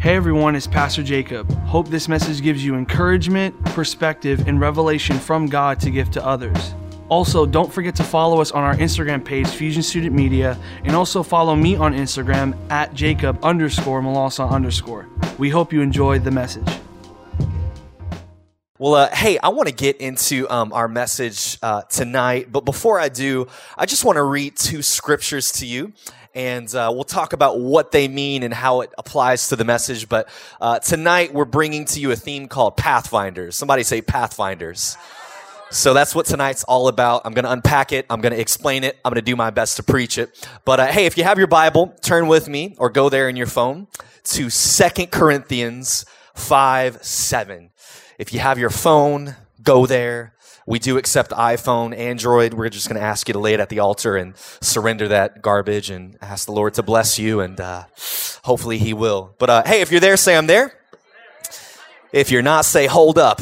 [0.00, 1.52] Hey everyone, it's Pastor Jacob.
[1.66, 6.74] Hope this message gives you encouragement, perspective, and revelation from God to give to others.
[7.10, 11.22] Also, don't forget to follow us on our Instagram page, Fusion Student Media, and also
[11.22, 15.06] follow me on Instagram at Jacob underscore Malasa underscore.
[15.36, 16.80] We hope you enjoyed the message.
[18.78, 22.98] Well, uh, hey, I want to get into um, our message uh, tonight, but before
[22.98, 25.92] I do, I just want to read two scriptures to you
[26.34, 30.08] and uh, we'll talk about what they mean and how it applies to the message.
[30.08, 30.28] But
[30.60, 33.56] uh, tonight we're bringing to you a theme called Pathfinders.
[33.56, 34.96] Somebody say Pathfinders.
[35.70, 37.22] So that's what tonight's all about.
[37.24, 38.04] I'm going to unpack it.
[38.10, 38.98] I'm going to explain it.
[39.04, 40.48] I'm going to do my best to preach it.
[40.64, 43.36] But uh, hey, if you have your Bible, turn with me or go there in
[43.36, 43.86] your phone
[44.24, 46.04] to Second Corinthians
[46.34, 47.70] 5 7.
[48.18, 50.34] If you have your phone, go there.
[50.70, 52.54] We do accept iPhone, Android.
[52.54, 55.42] We're just going to ask you to lay it at the altar and surrender that
[55.42, 57.86] garbage and ask the Lord to bless you, and uh,
[58.44, 59.34] hopefully He will.
[59.40, 60.72] But uh, hey, if you're there, say I'm there.
[62.12, 63.40] If you're not, say hold up.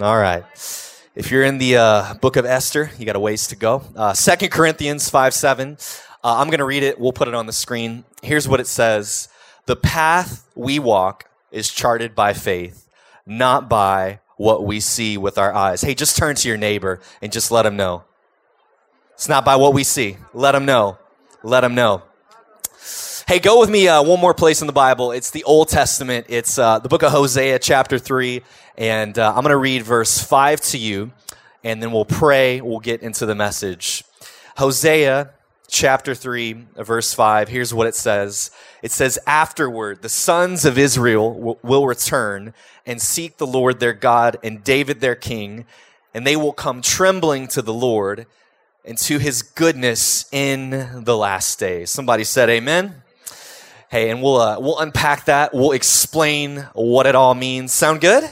[0.00, 0.42] All right.
[1.14, 3.82] If you're in the uh, book of Esther, you got a ways to go.
[3.94, 5.76] Uh, Second Corinthians 5 7.
[6.24, 6.98] Uh, I'm going to read it.
[6.98, 8.04] We'll put it on the screen.
[8.22, 9.28] Here's what it says
[9.66, 12.88] The path we walk is charted by faith,
[13.26, 15.80] not by what we see with our eyes.
[15.80, 18.04] Hey, just turn to your neighbor and just let them know.
[19.14, 20.18] It's not by what we see.
[20.34, 20.98] Let them know.
[21.42, 22.02] Let them know.
[23.26, 25.10] Hey, go with me uh, one more place in the Bible.
[25.10, 26.26] It's the Old Testament.
[26.28, 28.42] It's uh, the book of Hosea, chapter 3.
[28.78, 31.10] And uh, I'm going to read verse 5 to you,
[31.64, 32.60] and then we'll pray.
[32.60, 34.04] We'll get into the message.
[34.58, 35.30] Hosea,
[35.68, 37.48] chapter 3, verse 5.
[37.48, 38.50] Here's what it says
[38.82, 43.92] It says, Afterward, the sons of Israel w- will return and seek the Lord their
[43.92, 45.66] God and David their king,
[46.14, 48.26] and they will come trembling to the Lord
[48.84, 51.90] and to his goodness in the last days.
[51.90, 53.02] Somebody said, Amen.
[53.88, 55.54] Hey, and we'll uh, we'll unpack that.
[55.54, 57.72] We'll explain what it all means.
[57.72, 58.28] Sound good?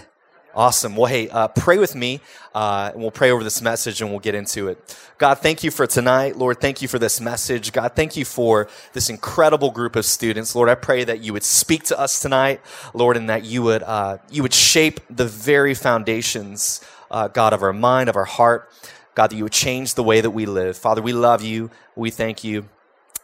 [0.57, 0.95] Awesome.
[0.95, 2.21] Well, hey, uh, pray with me,
[2.55, 4.97] uh, and we'll pray over this message, and we'll get into it.
[5.19, 6.37] God, thank you for tonight.
[6.37, 7.73] Lord, thank you for this message.
[7.73, 10.55] God, thank you for this incredible group of students.
[10.55, 12.61] Lord, I pray that you would speak to us tonight,
[12.93, 17.63] Lord, and that you would uh, you would shape the very foundations, uh, God, of
[17.63, 18.71] our mind, of our heart.
[19.17, 20.77] God, that you would change the way that we live.
[20.77, 21.71] Father, we love you.
[21.97, 22.69] We thank you.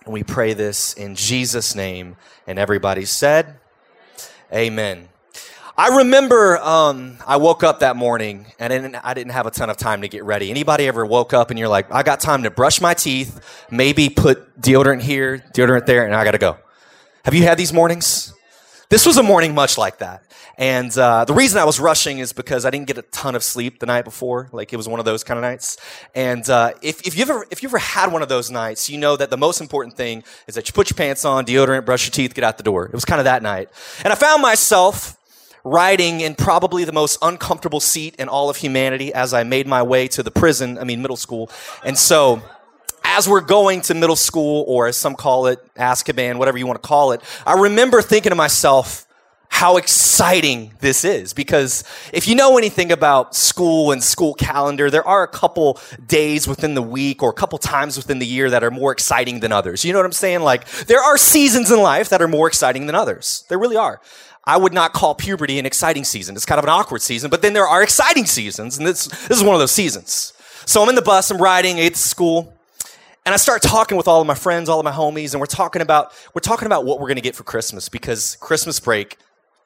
[0.05, 2.17] And we pray this in Jesus' name.
[2.47, 3.57] And everybody said,
[4.53, 5.10] Amen.
[5.77, 9.51] I remember um, I woke up that morning and I didn't, I didn't have a
[9.51, 10.51] ton of time to get ready.
[10.51, 14.09] Anybody ever woke up and you're like, I got time to brush my teeth, maybe
[14.09, 16.59] put deodorant here, deodorant there, and I got to go.
[17.25, 18.35] Have you had these mornings?
[18.89, 20.25] This was a morning much like that.
[20.59, 23.43] And uh, the reason I was rushing is because I didn't get a ton of
[23.43, 24.49] sleep the night before.
[24.53, 25.79] Like it was one of those kind of nights.
[26.15, 28.99] And uh, if, if you ever if you ever had one of those nights, you
[28.99, 32.05] know that the most important thing is that you put your pants on, deodorant, brush
[32.07, 32.87] your teeth, get out the door.
[32.87, 33.71] It was kind of that night.
[34.05, 35.17] And I found myself
[35.65, 39.83] riding in probably the most uncomfortable seat in all of humanity as I made my
[39.83, 40.79] way to the prison.
[40.79, 41.51] I mean middle school.
[41.85, 42.43] And so
[43.05, 46.83] as we're going to middle school, or as some call it, Azkaban, whatever you want
[46.83, 49.07] to call it, I remember thinking to myself,
[49.51, 51.35] how exciting this is.
[51.35, 56.49] Because if you know anything about school and school calendar, there are a couple days
[56.49, 59.53] within the week or a couple times within the year that are more exciting than
[59.53, 59.85] others.
[59.85, 60.41] You know what I'm saying?
[60.41, 63.45] Like, there are seasons in life that are more exciting than others.
[63.49, 64.01] There really are.
[64.45, 66.35] I would not call puberty an exciting season.
[66.35, 69.39] It's kind of an awkward season, but then there are exciting seasons, and this, this
[69.39, 70.33] is one of those seasons.
[70.67, 72.55] So I'm in the bus, I'm riding, it's school,
[73.27, 75.47] and I start talking with all of my friends, all of my homies, and we're
[75.47, 79.19] talking about we're talking about what we're gonna get for Christmas because Christmas break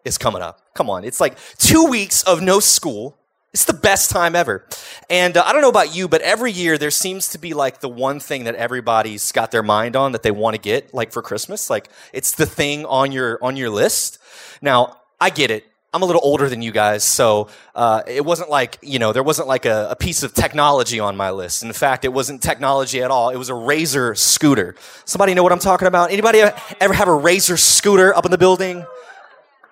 [0.04, 0.60] is coming up.
[0.74, 3.16] Come on, it's like two weeks of no school.
[3.52, 4.66] It's the best time ever.
[5.08, 7.78] And uh, I don't know about you, but every year there seems to be like
[7.78, 11.12] the one thing that everybody's got their mind on that they want to get, like
[11.12, 11.70] for Christmas.
[11.70, 14.18] Like it's the thing on your on your list.
[14.64, 15.66] Now I get it.
[15.92, 19.22] I'm a little older than you guys, so uh, it wasn't like you know there
[19.22, 21.62] wasn't like a, a, piece of technology on my list.
[21.62, 23.28] In fact, it wasn't technology at all.
[23.28, 24.74] It was a Razor scooter.
[25.04, 26.10] Somebody know what I'm talking about?
[26.10, 26.42] Anybody
[26.80, 28.86] ever have a Razor scooter up in the building?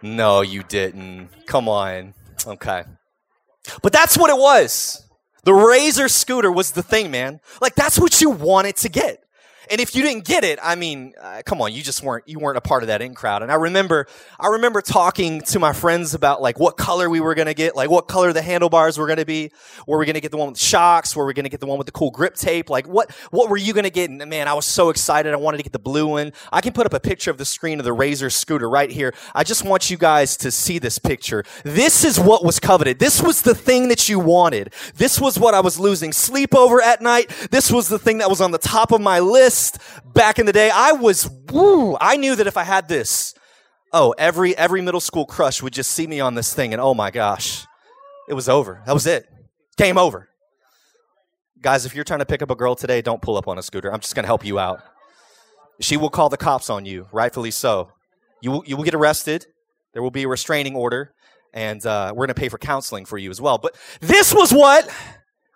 [0.03, 1.31] No, you didn't.
[1.47, 2.15] Come on.
[2.47, 2.85] Okay,
[3.83, 5.05] but that's what it was.
[5.45, 7.41] The Razor scooter was the thing, man.
[7.61, 9.22] Like that's what you wanted to get.
[9.73, 12.39] And if you didn't get it, I mean, uh, come on, you just weren't you
[12.39, 13.43] weren't a part of that in crowd.
[13.43, 14.07] And I remember
[14.39, 17.89] I remember talking to my friends about like what color we were gonna get, like
[17.89, 19.51] what color the handlebars were gonna be.
[19.87, 21.17] Were we gonna get the one with the shocks?
[21.17, 22.69] Were we gonna get the one with the cool grip tape?
[22.69, 24.11] Like what what were you gonna get?
[24.11, 25.33] And man, I was so excited.
[25.33, 26.35] I wanted to get the blue one.
[26.53, 29.15] I can put up a picture of the screen of the Razor scooter right here.
[29.35, 31.45] I just want you guys to see this picture.
[31.65, 32.99] This is what was coveted.
[32.99, 34.75] This was the thing that you wanted.
[34.97, 37.31] This was what I was losing sleep over at night.
[37.51, 39.62] This was the thing that was on the top of my list
[40.05, 40.71] back in the day.
[40.73, 43.35] I was, woo, I knew that if I had this,
[43.95, 46.95] Oh, every every middle school crush would just see me on this thing, and oh
[46.95, 47.67] my gosh,
[48.27, 48.83] it was over.
[48.87, 49.29] That was it.
[49.77, 50.31] Game over.
[51.61, 53.63] Guys, if you're trying to pick up a girl today, don't pull up on a
[53.63, 53.93] scooter.
[53.93, 54.81] I'm just going to help you out.
[55.81, 57.91] She will call the cops on you, rightfully so.
[58.41, 59.47] You will, you will get arrested.
[59.93, 61.13] There will be a restraining order,
[61.53, 63.59] and uh, we're going to pay for counseling for you as well.
[63.59, 64.89] But this was what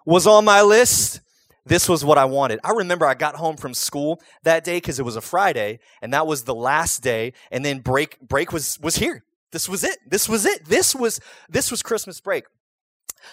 [0.05, 1.23] was on my list.
[1.67, 2.61] This was what I wanted.
[2.63, 6.13] I remember I got home from school that day because it was a Friday, and
[6.15, 7.33] that was the last day.
[7.51, 9.25] And then break break was was here.
[9.51, 9.99] This was it.
[10.09, 10.65] This was it.
[10.65, 12.45] This was this was Christmas break.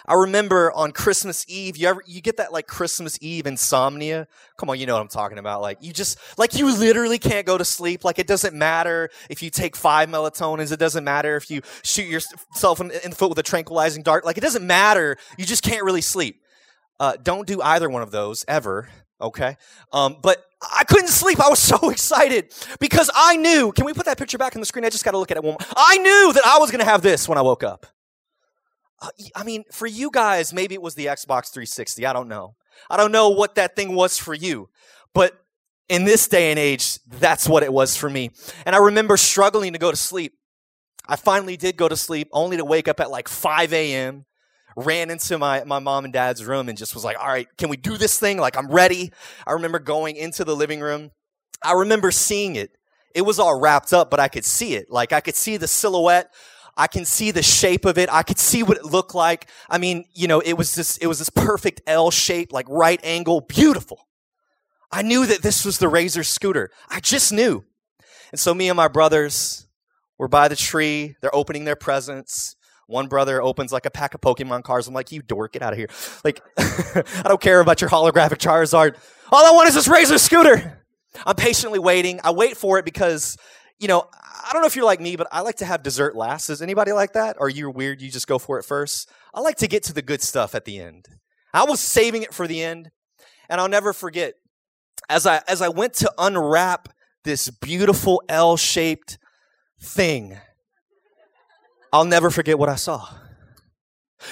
[0.07, 4.27] I remember on Christmas Eve, you ever you get that like Christmas Eve insomnia?
[4.57, 5.61] Come on, you know what I'm talking about.
[5.61, 8.03] Like you just like you literally can't go to sleep.
[8.03, 10.71] Like it doesn't matter if you take five melatonins.
[10.71, 14.25] It doesn't matter if you shoot yourself in, in the foot with a tranquilizing dart.
[14.25, 15.17] Like it doesn't matter.
[15.37, 16.42] You just can't really sleep.
[16.99, 18.89] Uh, don't do either one of those ever.
[19.21, 19.55] Okay,
[19.93, 21.39] um, but I couldn't sleep.
[21.39, 23.71] I was so excited because I knew.
[23.71, 24.85] Can we put that picture back on the screen?
[24.85, 25.67] I just got to look at it one more.
[25.75, 27.85] I knew that I was going to have this when I woke up.
[29.01, 32.05] Uh, I mean, for you guys, maybe it was the Xbox 360.
[32.05, 32.55] I don't know.
[32.89, 34.69] I don't know what that thing was for you.
[35.13, 35.39] But
[35.89, 38.31] in this day and age, that's what it was for me.
[38.65, 40.33] And I remember struggling to go to sleep.
[41.07, 44.25] I finally did go to sleep, only to wake up at like 5 a.m.
[44.75, 47.69] Ran into my, my mom and dad's room and just was like, all right, can
[47.69, 48.37] we do this thing?
[48.37, 49.11] Like, I'm ready.
[49.45, 51.11] I remember going into the living room.
[51.63, 52.71] I remember seeing it.
[53.13, 54.87] It was all wrapped up, but I could see it.
[54.89, 56.31] Like, I could see the silhouette
[56.75, 58.09] I can see the shape of it.
[58.11, 59.47] I could see what it looked like.
[59.69, 62.99] I mean, you know, it was this, it was this perfect L shape, like right
[63.03, 64.07] angle, beautiful.
[64.91, 66.69] I knew that this was the Razor scooter.
[66.89, 67.63] I just knew.
[68.31, 69.67] And so me and my brothers
[70.17, 71.15] were by the tree.
[71.21, 72.55] They're opening their presents.
[72.87, 74.87] One brother opens like a pack of Pokemon cards.
[74.87, 75.89] I'm like, you dork, get out of here.
[76.23, 78.95] Like, I don't care about your holographic Charizard.
[79.31, 80.83] All I want is this Razor scooter.
[81.25, 82.19] I'm patiently waiting.
[82.23, 83.37] I wait for it because
[83.79, 86.15] you know, I don't know if you're like me, but I like to have dessert
[86.15, 86.49] last.
[86.49, 87.35] Is anybody like that?
[87.39, 89.09] Or you're weird, you just go for it first?
[89.33, 91.05] I like to get to the good stuff at the end.
[91.53, 92.91] I was saving it for the end,
[93.49, 94.35] and I'll never forget
[95.09, 96.89] as I as I went to unwrap
[97.25, 99.17] this beautiful L-shaped
[99.81, 100.37] thing.
[101.93, 103.07] I'll never forget what I saw.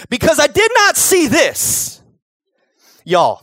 [0.10, 2.02] Because I did not see this.
[3.06, 3.40] Y'all,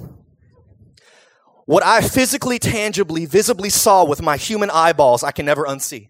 [1.67, 6.09] what I physically, tangibly, visibly saw with my human eyeballs, I can never unsee.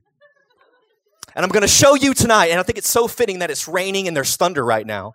[1.35, 3.69] And I'm going to show you tonight, and I think it's so fitting that it's
[3.69, 5.13] raining and there's thunder right now.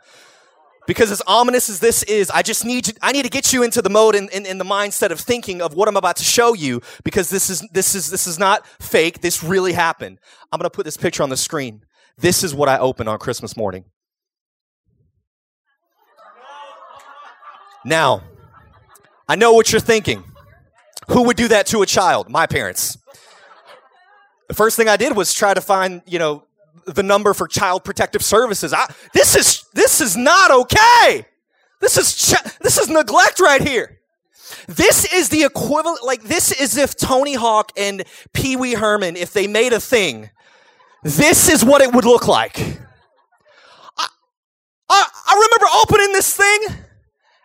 [0.85, 3.63] Because as ominous as this is, I just need to, I need to get you
[3.63, 6.53] into the mode and in, the mindset of thinking of what I'm about to show
[6.53, 9.21] you, because this is this is this is not fake.
[9.21, 10.19] This really happened.
[10.51, 11.85] I'm gonna put this picture on the screen.
[12.17, 13.85] This is what I opened on Christmas morning.
[17.85, 18.23] Now,
[19.27, 20.23] I know what you're thinking.
[21.09, 22.29] Who would do that to a child?
[22.29, 22.97] My parents.
[24.47, 26.45] The first thing I did was try to find, you know,
[26.85, 28.73] the number for child protective services.
[28.73, 31.25] I, this is this is not okay.
[31.79, 33.99] This is ch- this is neglect right here.
[34.67, 39.33] This is the equivalent like this is if Tony Hawk and Pee Wee Herman if
[39.33, 40.29] they made a thing.
[41.03, 42.57] This is what it would look like.
[43.97, 44.07] I,
[44.89, 46.59] I, I remember opening this thing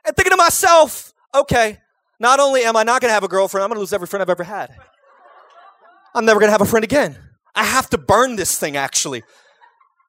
[0.07, 1.79] and thinking to myself, okay,
[2.21, 4.07] not only am I not going to have a girlfriend, I'm going to lose every
[4.07, 4.75] friend I've ever had.
[6.15, 7.17] I'm never going to have a friend again.
[7.55, 9.23] I have to burn this thing, actually.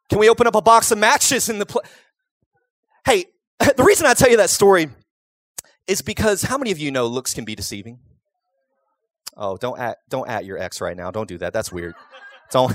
[0.09, 1.83] Can we open up a box of matches in the pl-
[3.05, 3.25] Hey,
[3.59, 4.89] the reason I tell you that story
[5.87, 7.99] is because how many of you know looks can be deceiving?
[9.35, 11.11] Oh, don't at don't at your ex right now.
[11.11, 11.53] Don't do that.
[11.53, 11.95] That's weird.
[12.51, 12.73] Don't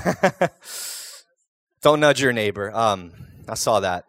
[1.81, 2.71] don't nudge your neighbor.
[2.73, 3.13] Um,
[3.47, 4.05] I saw that.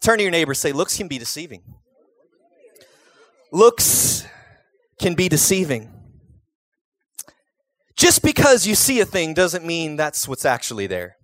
[0.00, 0.54] Turn to your neighbor.
[0.54, 1.62] Say, looks can be deceiving.
[3.52, 4.26] Looks
[5.00, 5.92] can be deceiving.
[7.96, 11.16] Just because you see a thing doesn't mean that's what's actually there.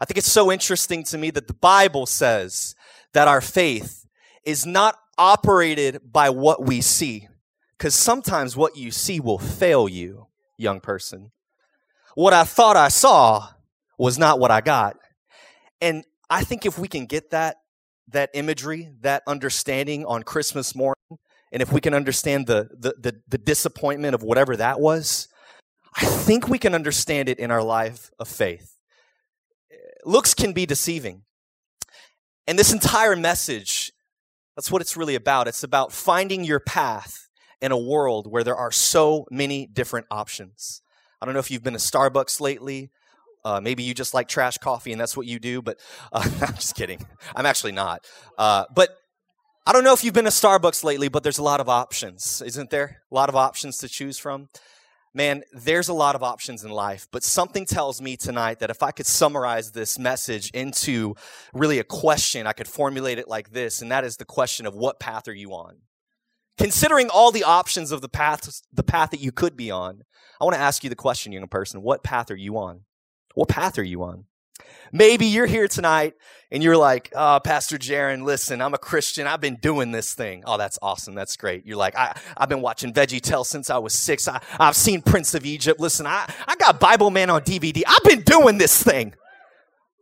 [0.00, 2.74] I think it's so interesting to me that the Bible says
[3.12, 4.06] that our faith
[4.44, 7.28] is not operated by what we see.
[7.76, 11.30] Because sometimes what you see will fail you, young person.
[12.18, 13.46] What I thought I saw
[13.96, 14.96] was not what I got.
[15.80, 17.58] And I think if we can get that,
[18.08, 20.96] that imagery, that understanding on Christmas morning,
[21.52, 25.28] and if we can understand the, the, the, the disappointment of whatever that was,
[25.96, 28.74] I think we can understand it in our life of faith.
[30.04, 31.22] Looks can be deceiving.
[32.48, 33.92] And this entire message,
[34.56, 35.46] that's what it's really about.
[35.46, 37.28] It's about finding your path
[37.62, 40.82] in a world where there are so many different options.
[41.20, 42.90] I don't know if you've been to Starbucks lately.
[43.44, 45.78] Uh, maybe you just like trash coffee and that's what you do, but
[46.12, 47.04] uh, I'm just kidding.
[47.34, 48.06] I'm actually not.
[48.36, 48.90] Uh, but
[49.66, 52.42] I don't know if you've been to Starbucks lately, but there's a lot of options,
[52.44, 53.02] isn't there?
[53.10, 54.48] A lot of options to choose from.
[55.14, 58.82] Man, there's a lot of options in life, but something tells me tonight that if
[58.82, 61.16] I could summarize this message into
[61.52, 64.74] really a question, I could formulate it like this, and that is the question of
[64.74, 65.78] what path are you on?
[66.58, 70.02] Considering all the options of the path, the path that you could be on,
[70.40, 72.82] I want to ask you the question, young person, what path are you on?
[73.34, 74.24] What path are you on?
[74.92, 76.14] Maybe you're here tonight
[76.50, 79.26] and you're like, oh, Pastor Jaron, listen, I'm a Christian.
[79.26, 80.42] I've been doing this thing.
[80.46, 81.14] Oh, that's awesome.
[81.14, 81.66] That's great.
[81.66, 84.26] You're like, I, I've been watching Veggie Tale since I was six.
[84.26, 85.78] I, I've seen Prince of Egypt.
[85.78, 87.82] Listen, I, I got Bibleman on DVD.
[87.86, 89.14] I've been doing this thing.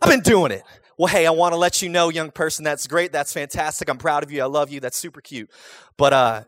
[0.00, 0.62] I've been doing it.
[0.98, 3.12] Well, hey, I want to let you know, young person, that's great.
[3.12, 3.90] That's fantastic.
[3.90, 4.42] I'm proud of you.
[4.42, 4.80] I love you.
[4.80, 5.50] That's super cute.
[5.98, 6.44] But uh,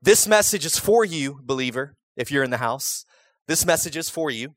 [0.00, 3.04] this message is for you, believer, if you're in the house.
[3.48, 4.54] This message is for you.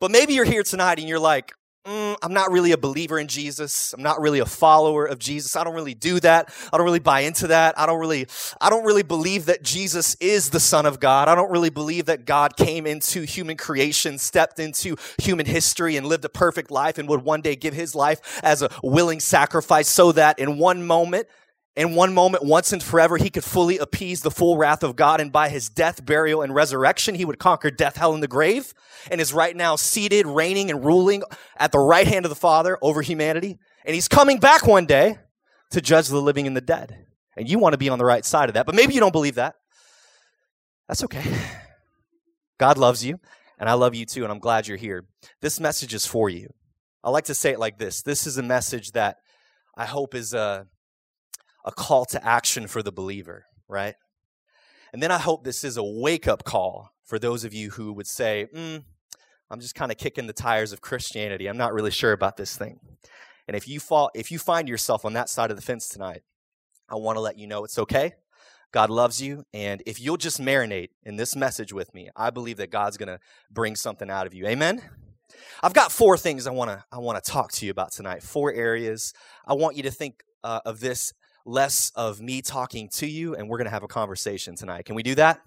[0.00, 1.52] But maybe you're here tonight and you're like,
[1.84, 3.92] mm, I'm not really a believer in Jesus.
[3.92, 5.56] I'm not really a follower of Jesus.
[5.56, 6.52] I don't really do that.
[6.72, 7.78] I don't really buy into that.
[7.78, 8.26] I don't really,
[8.60, 11.28] I don't really believe that Jesus is the Son of God.
[11.28, 16.06] I don't really believe that God came into human creation, stepped into human history, and
[16.06, 19.88] lived a perfect life and would one day give his life as a willing sacrifice
[19.88, 21.26] so that in one moment
[21.74, 25.20] in one moment, once and forever, he could fully appease the full wrath of God.
[25.20, 28.74] And by his death, burial, and resurrection, he would conquer death, hell, and the grave.
[29.10, 31.22] And is right now seated, reigning, and ruling
[31.56, 33.58] at the right hand of the Father over humanity.
[33.86, 35.18] And he's coming back one day
[35.70, 37.06] to judge the living and the dead.
[37.36, 38.66] And you want to be on the right side of that.
[38.66, 39.54] But maybe you don't believe that.
[40.88, 41.24] That's okay.
[42.58, 43.18] God loves you,
[43.58, 45.06] and I love you too, and I'm glad you're here.
[45.40, 46.50] This message is for you.
[47.02, 49.16] I like to say it like this this is a message that
[49.76, 50.64] I hope is uh,
[51.64, 53.94] a call to action for the believer, right?
[54.92, 57.92] And then I hope this is a wake up call for those of you who
[57.92, 58.84] would say, mm,
[59.50, 61.46] I'm just kind of kicking the tires of Christianity.
[61.46, 62.80] I'm not really sure about this thing.
[63.46, 66.22] And if you fall, if you find yourself on that side of the fence tonight,
[66.88, 68.14] I want to let you know it's okay.
[68.72, 72.56] God loves you, and if you'll just marinate in this message with me, I believe
[72.56, 73.18] that God's going to
[73.50, 74.46] bring something out of you.
[74.46, 74.80] Amen.
[75.62, 78.22] I've got four things I want to I want to talk to you about tonight.
[78.22, 79.12] Four areas.
[79.46, 81.12] I want you to think uh, of this
[81.44, 84.84] less of me talking to you, and we're going to have a conversation tonight.
[84.84, 85.40] Can we do that?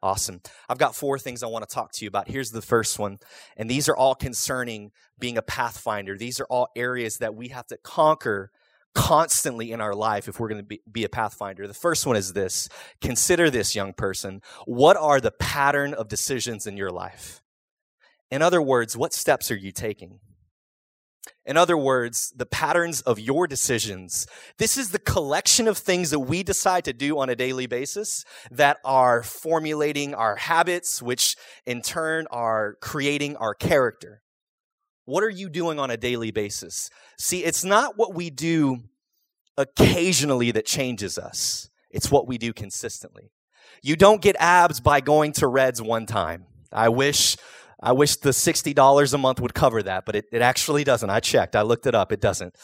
[0.00, 0.40] Awesome.
[0.68, 2.28] I've got four things I want to talk to you about.
[2.28, 3.18] Here's the first one.
[3.56, 6.16] And these are all concerning being a pathfinder.
[6.16, 8.52] These are all areas that we have to conquer
[8.94, 11.66] constantly in our life if we're going to be, be, a pathfinder.
[11.66, 12.68] The first one is this
[13.00, 14.40] consider this, young person.
[14.66, 17.42] What are the pattern of decisions in your life?
[18.30, 20.20] In other words, what steps are you taking?
[21.44, 24.26] In other words, the patterns of your decisions.
[24.58, 28.24] This is the collection of things that we decide to do on a daily basis
[28.50, 34.22] that are formulating our habits, which in turn are creating our character.
[35.04, 36.90] What are you doing on a daily basis?
[37.18, 38.80] See, it's not what we do
[39.56, 43.32] occasionally that changes us, it's what we do consistently.
[43.82, 46.46] You don't get abs by going to Reds one time.
[46.72, 47.36] I wish
[47.80, 51.10] I wish the $60 a month would cover that, but it, it actually doesn't.
[51.10, 52.54] I checked, I looked it up, it doesn't.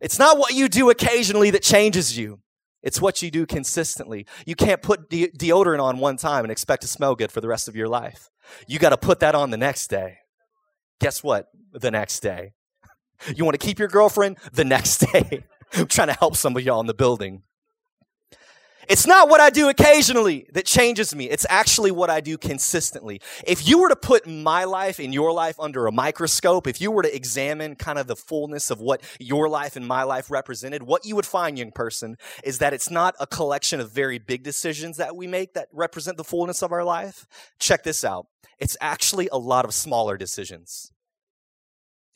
[0.00, 2.40] It's not what you do occasionally that changes you.
[2.82, 4.26] It's what you do consistently.
[4.46, 7.48] You can't put de- deodorant on one time and expect to smell good for the
[7.48, 8.28] rest of your life.
[8.66, 10.18] You got to put that on the next day.
[11.00, 11.48] Guess what?
[11.72, 12.52] The next day.
[13.36, 14.36] You want to keep your girlfriend?
[14.52, 15.44] The next day.
[15.74, 17.44] I'm trying to help some of y'all in the building.
[18.88, 21.28] It's not what I do occasionally that changes me.
[21.28, 23.20] It's actually what I do consistently.
[23.46, 26.90] If you were to put my life and your life under a microscope, if you
[26.90, 30.82] were to examine kind of the fullness of what your life and my life represented,
[30.82, 34.42] what you would find, young person, is that it's not a collection of very big
[34.42, 37.26] decisions that we make that represent the fullness of our life.
[37.60, 38.26] Check this out.
[38.58, 40.92] It's actually a lot of smaller decisions.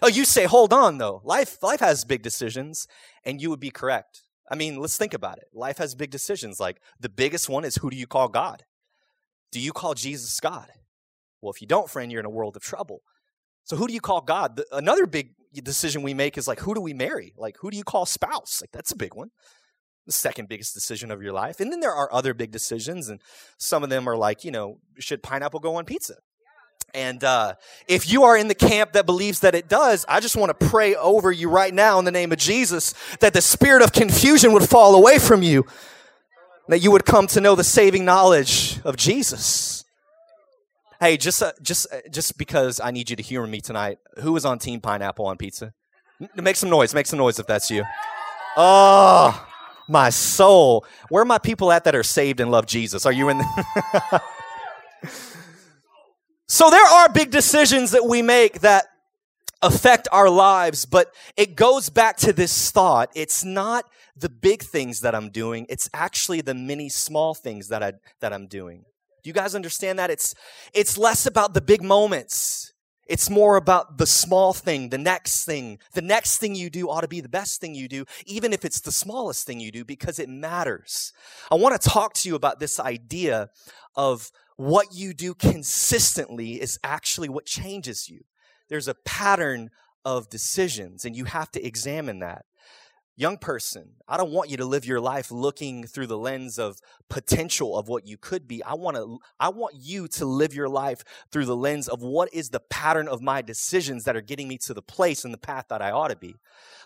[0.03, 1.23] Oh, you say, hold on though.
[1.25, 2.87] Life, life has big decisions,
[3.25, 4.23] and you would be correct.
[4.51, 5.45] I mean, let's think about it.
[5.53, 6.61] Life has big decisions.
[6.61, 8.65] Like the biggest one is who do you call God?
[9.53, 10.69] Do you call Jesus God?
[11.41, 13.01] Well, if you don't, friend, you're in a world of trouble.
[13.65, 14.57] So who do you call God?
[14.57, 17.33] The, another big decision we make is like, who do we marry?
[17.37, 18.61] Like, who do you call spouse?
[18.61, 19.31] Like, that's a big one.
[20.07, 21.59] The second biggest decision of your life.
[21.59, 23.21] And then there are other big decisions, and
[23.59, 26.15] some of them are like, you know, should pineapple go on pizza?
[26.95, 27.57] And uh,
[27.87, 30.67] if you are in the camp that believes that it does, I just want to
[30.67, 34.53] pray over you right now in the name of Jesus that the spirit of confusion
[34.55, 35.67] would fall away from you,
[36.69, 39.85] that you would come to know the saving knowledge of Jesus.
[40.99, 44.35] Hey, just uh, just uh, just because I need you to humor me tonight, who
[44.35, 45.75] is on Team Pineapple on pizza?
[46.35, 46.95] Make some noise.
[46.95, 47.85] Make some noise if that's you.
[48.57, 49.47] Oh,
[49.87, 50.87] my soul.
[51.11, 53.05] Where are my people at that are saved and love Jesus?
[53.05, 53.37] Are you in?
[53.37, 54.23] The
[56.49, 58.87] So there are big decisions that we make that
[59.63, 63.11] affect our lives, but it goes back to this thought.
[63.15, 63.85] It's not
[64.17, 65.67] the big things that I'm doing.
[65.69, 68.85] It's actually the many small things that I, that I'm doing.
[69.25, 70.11] Do you guys understand that?
[70.11, 70.35] It's,
[70.73, 72.73] it's less about the big moments.
[73.09, 75.79] It's more about the small thing, the next thing.
[75.95, 78.65] The next thing you do ought to be the best thing you do, even if
[78.65, 81.13] it's the smallest thing you do, because it matters.
[81.51, 83.51] I want to talk to you about this idea
[83.97, 88.21] of what you do consistently is actually what changes you.
[88.69, 89.71] There's a pattern
[90.05, 92.45] of decisions, and you have to examine that
[93.17, 96.79] young person, I don't want you to live your life looking through the lens of
[97.09, 98.63] potential of what you could be.
[98.63, 102.33] I want to I want you to live your life through the lens of what
[102.33, 105.39] is the pattern of my decisions that are getting me to the place and the
[105.39, 106.37] path that I ought to be.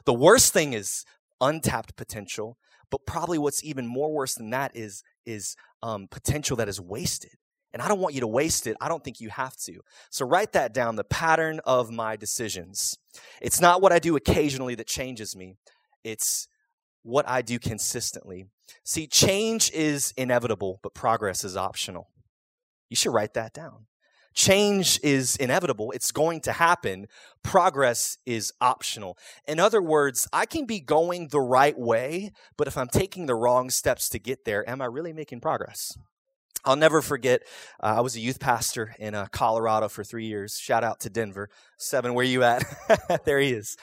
[0.05, 1.05] The worst thing is
[1.41, 2.57] untapped potential,
[2.91, 7.33] but probably what's even more worse than that is is um, potential that is wasted.
[7.73, 8.77] And I don't want you to waste it.
[8.81, 9.81] I don't think you have to.
[10.11, 12.99] So write that down the pattern of my decisions.
[13.41, 15.57] It's not what I do occasionally that changes me
[16.05, 16.49] it's
[17.03, 18.47] what I do consistently.
[18.85, 22.09] See, change is inevitable, but progress is optional.
[22.89, 23.87] You should write that down.
[24.33, 25.91] Change is inevitable.
[25.91, 27.07] It's going to happen.
[27.43, 29.19] Progress is optional.
[29.49, 33.35] In other words, I can be going the right way, but if I'm taking the
[33.35, 35.97] wrong steps to get there, am I really making progress?
[36.64, 37.43] I'll never forget.
[37.83, 40.59] Uh, I was a youth pastor in uh, Colorado for three years.
[40.59, 41.49] Shout out to Denver.
[41.79, 42.62] Seven, where you at?
[43.25, 43.76] there he is.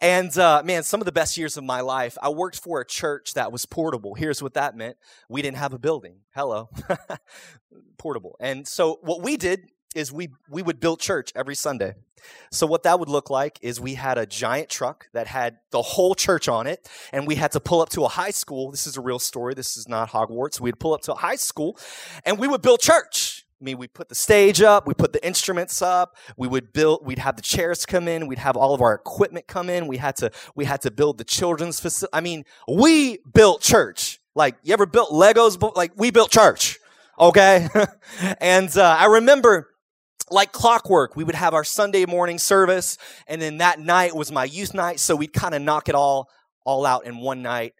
[0.00, 2.16] And uh, man, some of the best years of my life.
[2.22, 4.14] I worked for a church that was portable.
[4.14, 4.96] Here's what that meant:
[5.28, 6.20] we didn't have a building.
[6.34, 6.70] Hello,
[7.98, 8.36] portable.
[8.40, 11.94] And so what we did is we we would build church every Sunday.
[12.50, 15.82] So what that would look like is we had a giant truck that had the
[15.82, 18.70] whole church on it, and we had to pull up to a high school.
[18.70, 19.54] This is a real story.
[19.54, 20.60] This is not Hogwarts.
[20.60, 21.78] We'd pull up to a high school,
[22.24, 23.44] and we would build church.
[23.60, 27.06] I mean, we put the stage up, we put the instruments up, we would build,
[27.06, 29.98] we'd have the chairs come in, we'd have all of our equipment come in, we
[29.98, 32.10] had to, we had to build the children's facility.
[32.12, 34.20] I mean, we built church.
[34.34, 35.76] Like, you ever built Legos?
[35.76, 36.80] Like, we built church.
[37.20, 37.68] Okay.
[38.40, 39.71] and, uh, I remember
[40.32, 44.44] like clockwork, we would have our Sunday morning service, and then that night was my
[44.44, 46.28] youth night, so we'd kind of knock it all
[46.64, 47.74] all out in one night.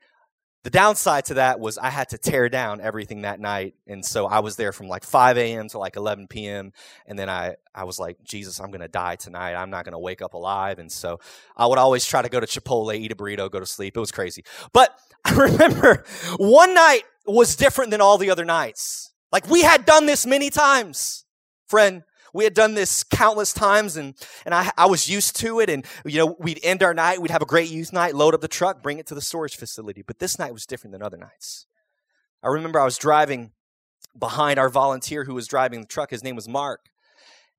[0.64, 4.26] The downside to that was I had to tear down everything that night, and so
[4.26, 5.68] I was there from like 5 a.m.
[5.70, 6.72] to like 11 p.m.
[7.06, 9.54] And then I I was like, Jesus, I'm gonna die tonight.
[9.54, 10.78] I'm not gonna wake up alive.
[10.78, 11.18] And so
[11.56, 13.96] I would always try to go to Chipotle, eat a burrito, go to sleep.
[13.96, 14.44] It was crazy.
[14.72, 16.04] But I remember
[16.36, 19.12] one night was different than all the other nights.
[19.32, 21.24] Like we had done this many times,
[21.66, 22.04] friend.
[22.32, 24.14] We had done this countless times and,
[24.44, 25.68] and I, I was used to it.
[25.68, 28.40] And, you know, we'd end our night, we'd have a great youth night, load up
[28.40, 30.02] the truck, bring it to the storage facility.
[30.02, 31.66] But this night was different than other nights.
[32.42, 33.52] I remember I was driving
[34.18, 36.10] behind our volunteer who was driving the truck.
[36.10, 36.88] His name was Mark.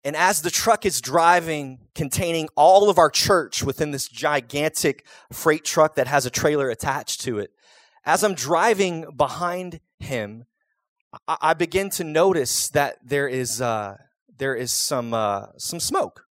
[0.03, 5.63] And as the truck is driving, containing all of our church within this gigantic freight
[5.63, 7.51] truck that has a trailer attached to it,
[8.05, 10.45] as I'm driving behind him,
[11.27, 13.95] I, I begin to notice that there is uh,
[14.37, 16.25] there is some uh, some smoke,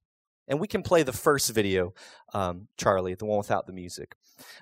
[0.48, 1.92] and we can play the first video,
[2.34, 4.14] um, Charlie, the one without the music.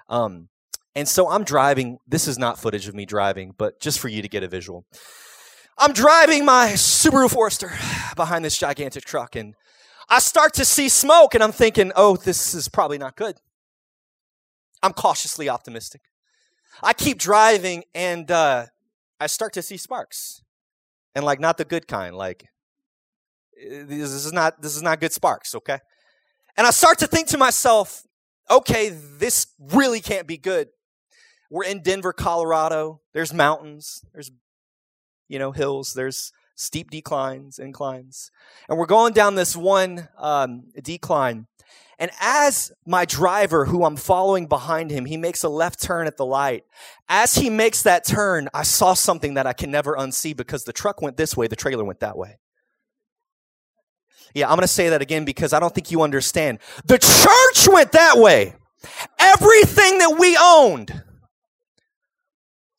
[0.09, 0.49] Um,
[0.95, 1.99] and so I'm driving.
[2.07, 4.85] This is not footage of me driving, but just for you to get a visual.
[5.79, 7.71] I'm driving my Subaru Forester
[8.17, 9.55] behind this gigantic truck, and
[10.09, 13.37] I start to see smoke, and I'm thinking, oh, this is probably not good.
[14.83, 16.03] I'm cautiously optimistic.
[16.83, 18.67] I keep driving, and uh,
[19.21, 20.43] I start to see sparks,
[21.15, 22.49] and like not the good kind, like
[23.59, 25.79] this is not this is not good sparks okay?
[26.57, 28.03] And i start to think to myself
[28.51, 30.69] okay this really can't be good.
[31.51, 33.01] We're in denver colorado.
[33.13, 34.05] There's mountains.
[34.13, 34.31] There's
[35.29, 35.95] you know hills.
[35.95, 38.31] There's steep declines inclines.
[38.69, 41.47] And we're going down this one um, decline.
[42.01, 46.17] And as my driver who i'm following behind him he makes a left turn at
[46.17, 46.65] the light.
[47.09, 50.73] As he makes that turn i saw something that i can never unsee because the
[50.73, 52.39] truck went this way the trailer went that way
[54.35, 56.59] yeah, I'm going to say that again because I don't think you understand.
[56.85, 58.55] The church went that way.
[59.19, 61.03] Everything that we owned.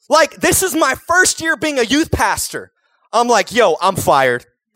[0.10, 2.72] Like, this is my first year being a youth pastor.
[3.12, 4.46] I'm like, yo, I'm fired.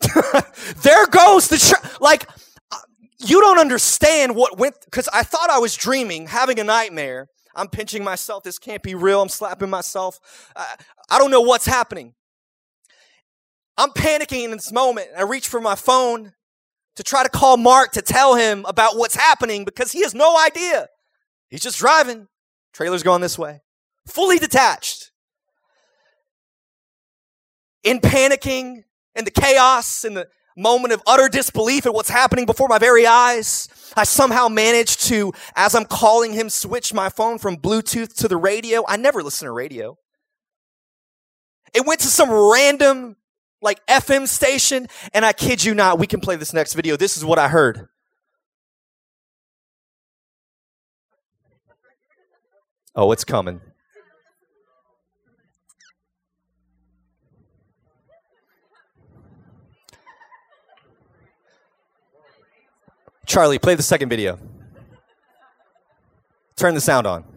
[0.82, 2.00] there goes the church.
[2.00, 2.28] Like,
[2.70, 2.78] uh,
[3.18, 7.28] you don't understand what went, because I thought I was dreaming, having a nightmare.
[7.56, 8.42] I'm pinching myself.
[8.42, 9.22] This can't be real.
[9.22, 10.50] I'm slapping myself.
[10.56, 10.76] I,
[11.08, 12.14] I don't know what's happening.
[13.76, 15.08] I'm panicking in this moment.
[15.16, 16.32] I reach for my phone
[16.96, 20.38] to try to call Mark to tell him about what's happening because he has no
[20.38, 20.88] idea.
[21.48, 22.28] He's just driving.
[22.72, 23.62] Trailer's going this way.
[24.06, 25.10] Fully detached.
[27.82, 32.68] In panicking, in the chaos, in the moment of utter disbelief at what's happening before
[32.68, 37.56] my very eyes, I somehow managed to, as I'm calling him, switch my phone from
[37.56, 38.84] Bluetooth to the radio.
[38.86, 39.98] I never listen to radio.
[41.74, 43.16] It went to some random
[43.64, 44.86] like FM station.
[45.12, 46.96] And I kid you not, we can play this next video.
[46.96, 47.88] This is what I heard.
[52.94, 53.60] Oh, it's coming.
[63.26, 64.38] Charlie, play the second video.
[66.56, 67.33] Turn the sound on.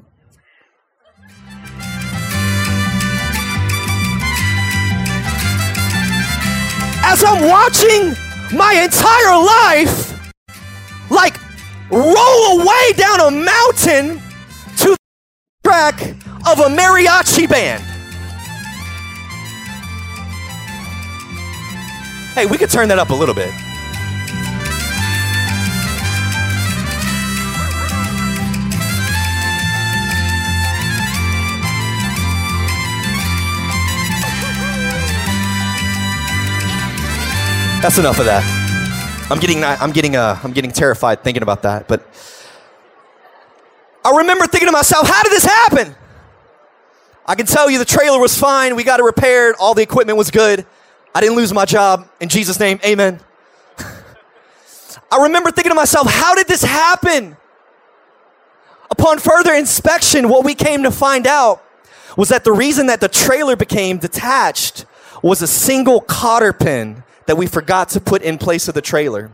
[7.10, 8.14] As I'm watching
[8.54, 10.30] my entire life,
[11.10, 11.40] like,
[11.90, 14.22] roll away down a mountain
[14.80, 14.98] to the
[15.64, 16.02] track
[16.46, 17.82] of a mariachi band.
[22.36, 23.54] Hey, we could turn that up a little bit.
[37.82, 38.44] That's enough of that.
[39.30, 41.88] I'm getting I'm getting uh, I'm getting terrified thinking about that.
[41.88, 42.06] But
[44.04, 45.96] I remember thinking to myself, how did this happen?
[47.26, 48.76] I can tell you the trailer was fine.
[48.76, 49.56] We got it repaired.
[49.60, 50.66] All the equipment was good.
[51.14, 52.10] I didn't lose my job.
[52.20, 53.20] In Jesus' name, amen.
[55.12, 57.38] I remember thinking to myself, how did this happen?
[58.90, 61.64] Upon further inspection, what we came to find out
[62.16, 64.86] was that the reason that the trailer became detached
[65.22, 69.32] was a single cotter pin that we forgot to put in place of the trailer.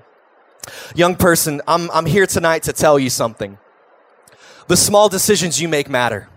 [0.96, 3.58] Young person, I'm, I'm here tonight to tell you something.
[4.68, 6.30] The small decisions you make matter.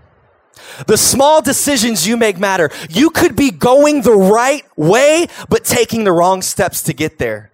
[0.87, 2.71] The small decisions you make matter.
[2.88, 7.53] You could be going the right way, but taking the wrong steps to get there.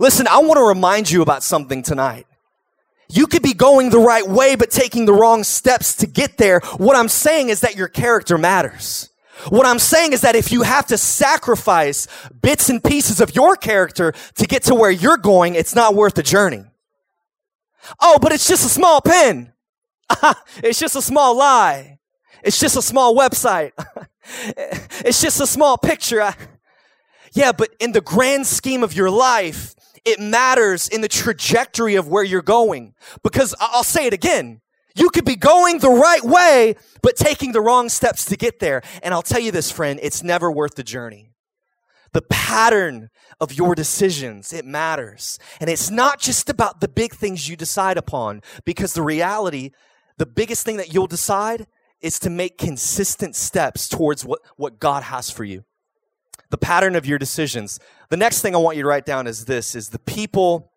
[0.00, 2.26] Listen, I want to remind you about something tonight.
[3.10, 6.60] You could be going the right way, but taking the wrong steps to get there.
[6.76, 9.07] What I'm saying is that your character matters.
[9.48, 12.06] What I'm saying is that if you have to sacrifice
[12.42, 16.14] bits and pieces of your character to get to where you're going, it's not worth
[16.14, 16.64] the journey.
[18.00, 19.52] Oh, but it's just a small pen.
[20.62, 21.98] it's just a small lie.
[22.42, 23.72] It's just a small website.
[25.04, 26.34] it's just a small picture.
[27.32, 29.74] yeah, but in the grand scheme of your life,
[30.04, 32.94] it matters in the trajectory of where you're going.
[33.22, 34.60] Because I'll say it again.
[34.98, 38.82] You could be going the right way, but taking the wrong steps to get there.
[39.02, 41.30] And I'll tell you this, friend, it's never worth the journey.
[42.12, 45.38] The pattern of your decisions, it matters.
[45.60, 49.70] And it's not just about the big things you decide upon, because the reality,
[50.16, 51.66] the biggest thing that you'll decide
[52.00, 55.64] is to make consistent steps towards what, what God has for you.
[56.50, 57.78] The pattern of your decisions.
[58.08, 60.72] The next thing I want you to write down is this is the people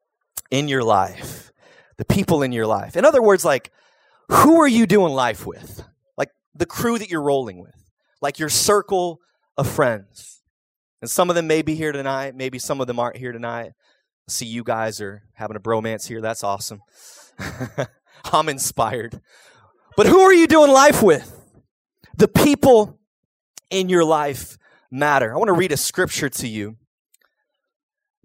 [0.49, 1.51] in your life.
[1.97, 2.97] The people in your life.
[2.97, 3.71] In other words, like
[4.31, 5.83] who are you doing life with?
[6.17, 7.91] Like the crew that you're rolling with,
[8.21, 9.19] like your circle
[9.57, 10.41] of friends.
[11.01, 13.71] And some of them may be here tonight, maybe some of them aren't here tonight.
[14.27, 16.21] See, you guys are having a bromance here.
[16.21, 16.81] That's awesome.
[18.31, 19.19] I'm inspired.
[19.97, 21.37] But who are you doing life with?
[22.15, 22.99] The people
[23.69, 24.57] in your life
[24.89, 25.33] matter.
[25.33, 26.77] I want to read a scripture to you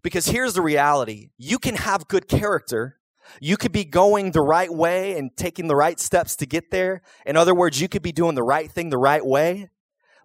[0.03, 2.99] because here's the reality you can have good character
[3.41, 7.03] you could be going the right way and taking the right steps to get there.
[7.25, 9.69] In other words, you could be doing the right thing the right way.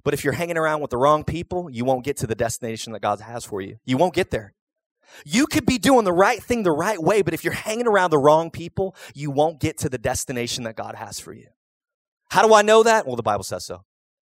[0.03, 2.93] But if you're hanging around with the wrong people, you won't get to the destination
[2.93, 3.77] that God has for you.
[3.85, 4.53] You won't get there.
[5.25, 8.11] You could be doing the right thing the right way, but if you're hanging around
[8.11, 11.47] the wrong people, you won't get to the destination that God has for you.
[12.29, 13.05] How do I know that?
[13.05, 13.83] Well, the Bible says so.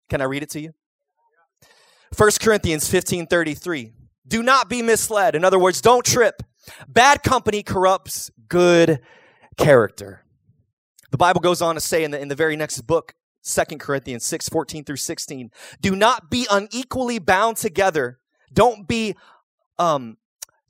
[0.09, 0.73] Can I read it to you?
[2.15, 3.93] 1 Corinthians 15 33.
[4.27, 5.35] Do not be misled.
[5.35, 6.41] In other words, don't trip.
[6.87, 8.99] Bad company corrupts good
[9.57, 10.23] character.
[11.11, 13.13] The Bible goes on to say in the, in the very next book,
[13.45, 18.19] 2 Corinthians 6, 14 through 16, do not be unequally bound together.
[18.51, 19.15] Don't be,
[19.77, 20.17] um,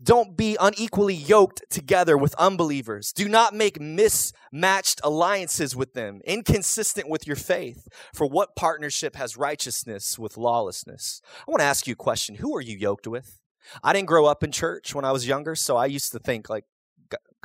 [0.04, 3.14] don't be unequally yoked together with unbelievers.
[3.14, 7.88] Do not make mismatched alliances with them, inconsistent with your faith.
[8.14, 11.22] For what partnership has righteousness with lawlessness?
[11.48, 12.36] I want to ask you a question.
[12.36, 13.40] Who are you yoked with?
[13.84, 16.50] I didn't grow up in church when I was younger, so I used to think
[16.50, 16.66] like,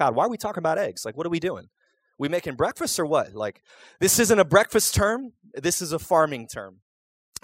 [0.00, 1.04] God, why are we talking about eggs?
[1.04, 1.68] Like, what are we doing?
[2.18, 3.34] We making breakfast or what?
[3.34, 3.62] Like,
[4.00, 5.34] this isn't a breakfast term.
[5.54, 6.80] This is a farming term.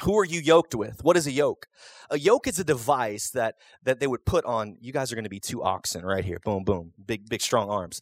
[0.01, 1.05] Who are you yoked with?
[1.05, 1.67] What is a yoke?
[2.11, 4.79] A yoke is a device that that they would put on.
[4.81, 6.39] You guys are going to be two oxen right here.
[6.45, 6.95] Boom, boom.
[7.05, 8.01] Big, big, strong arms.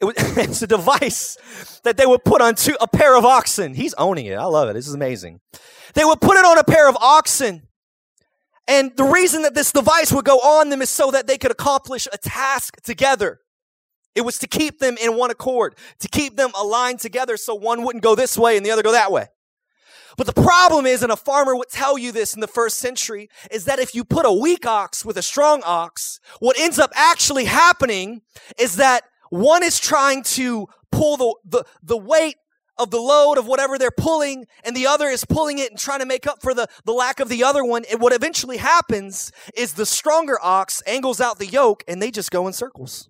[0.00, 1.38] It was, it's a device
[1.84, 3.72] that they would put on two, a pair of oxen.
[3.72, 4.36] He's owning it.
[4.36, 4.74] I love it.
[4.74, 5.40] This is amazing.
[5.94, 7.68] They would put it on a pair of oxen
[8.68, 11.50] and the reason that this device would go on them is so that they could
[11.50, 13.40] accomplish a task together.
[14.14, 17.84] It was to keep them in one accord, to keep them aligned together so one
[17.84, 19.28] wouldn't go this way and the other go that way.
[20.16, 23.30] But the problem is, and a farmer would tell you this in the first century,
[23.52, 26.90] is that if you put a weak ox with a strong ox, what ends up
[26.96, 28.22] actually happening
[28.58, 32.34] is that one is trying to pull the, the, the weight
[32.78, 36.00] of the load of whatever they're pulling, and the other is pulling it and trying
[36.00, 37.84] to make up for the, the lack of the other one.
[37.90, 42.30] And what eventually happens is the stronger ox angles out the yoke and they just
[42.30, 43.08] go in circles.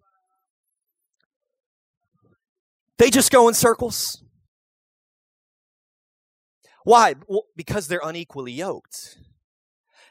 [2.99, 4.23] They just go in circles.
[6.85, 7.15] Why?
[7.27, 9.19] Well, because they're unequally yoked.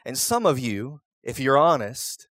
[0.04, 2.28] And some of you, if you're honest,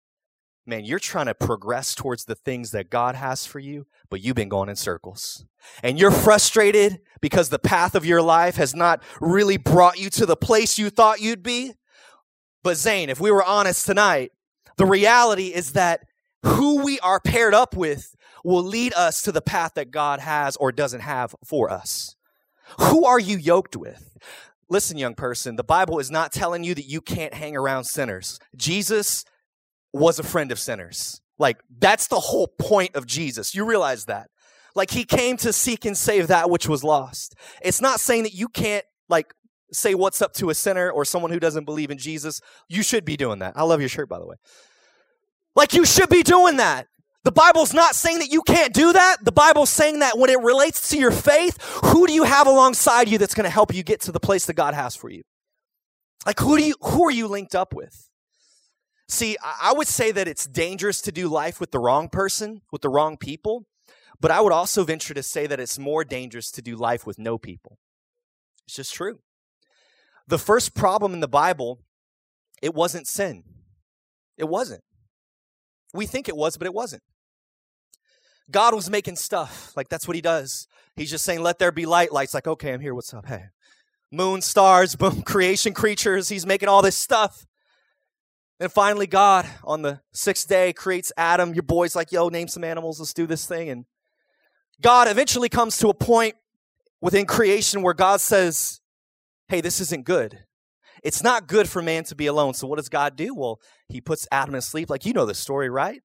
[0.66, 4.36] man, you're trying to progress towards the things that God has for you, but you've
[4.36, 5.46] been going in circles.
[5.84, 10.26] And you're frustrated because the path of your life has not really brought you to
[10.26, 11.74] the place you thought you'd be.
[12.64, 14.32] But Zane, if we were honest tonight,
[14.78, 16.02] the reality is that
[16.44, 20.56] who we are paired up with will lead us to the path that God has
[20.58, 22.16] or doesn't have for us.
[22.80, 24.18] Who are you yoked with?
[24.70, 28.40] Listen, young person, the Bible is not telling you that you can't hang around sinners.
[28.56, 29.26] Jesus
[29.94, 31.22] was a friend of sinners.
[31.40, 33.56] Like, that's the whole point of Jesus.
[33.56, 34.30] You realize that.
[34.76, 37.36] Like, he came to seek and save that which was lost.
[37.64, 39.34] It's not saying that you can't, like,
[39.72, 42.42] say what's up to a sinner or someone who doesn't believe in Jesus.
[42.68, 43.54] You should be doing that.
[43.56, 44.36] I love your shirt, by the way.
[45.56, 46.88] Like, you should be doing that.
[47.26, 49.18] The Bible's not saying that you can't do that.
[49.24, 53.10] The Bible's saying that when it relates to your faith, who do you have alongside
[53.10, 55.24] you that's going to help you get to the place that God has for you?
[56.24, 58.10] Like who do you who are you linked up with?
[59.10, 62.84] See, I would say that it's dangerous to do life with the wrong person, with
[62.84, 63.66] the wrong people,
[64.20, 67.18] but I would also venture to say that it's more dangerous to do life with
[67.18, 67.80] no people.
[68.68, 69.20] It's just true.
[70.28, 71.80] The first problem in the Bible,
[72.62, 73.44] it wasn't sin.
[74.38, 74.84] It wasn't.
[75.92, 77.02] We think it was, but it wasn't.
[78.50, 79.72] God was making stuff.
[79.76, 80.68] Like that's what he does.
[80.96, 82.12] He's just saying, let there be light.
[82.12, 82.94] Light's like, okay, I'm here.
[82.94, 83.26] What's up?
[83.26, 83.46] Hey.
[84.12, 86.30] Moon, stars, boom, creation, creatures.
[86.30, 87.46] He's making all this stuff.
[88.60, 91.54] And finally, God on the sixth day creates Adam.
[91.54, 93.00] Your boy's like, yo, name some animals.
[93.00, 93.70] Let's do this thing.
[93.70, 93.86] And
[94.82, 96.36] God eventually comes to a point
[97.02, 98.80] within creation where God says,
[99.50, 100.40] hey, this isn't good.
[101.04, 102.54] It's not good for man to be alone.
[102.54, 103.36] So what does God do?
[103.36, 104.90] Well, he puts Adam to sleep.
[104.90, 106.02] Like you know the story, right?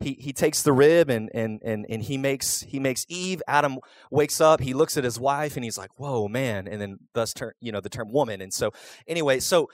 [0.00, 3.42] He, he takes the rib and, and, and, and he makes he makes Eve.
[3.46, 3.78] Adam
[4.10, 7.32] wakes up, he looks at his wife and he's like, Whoa, man, and then thus
[7.32, 8.40] turn you know the term woman.
[8.40, 8.72] And so
[9.06, 9.70] anyway, so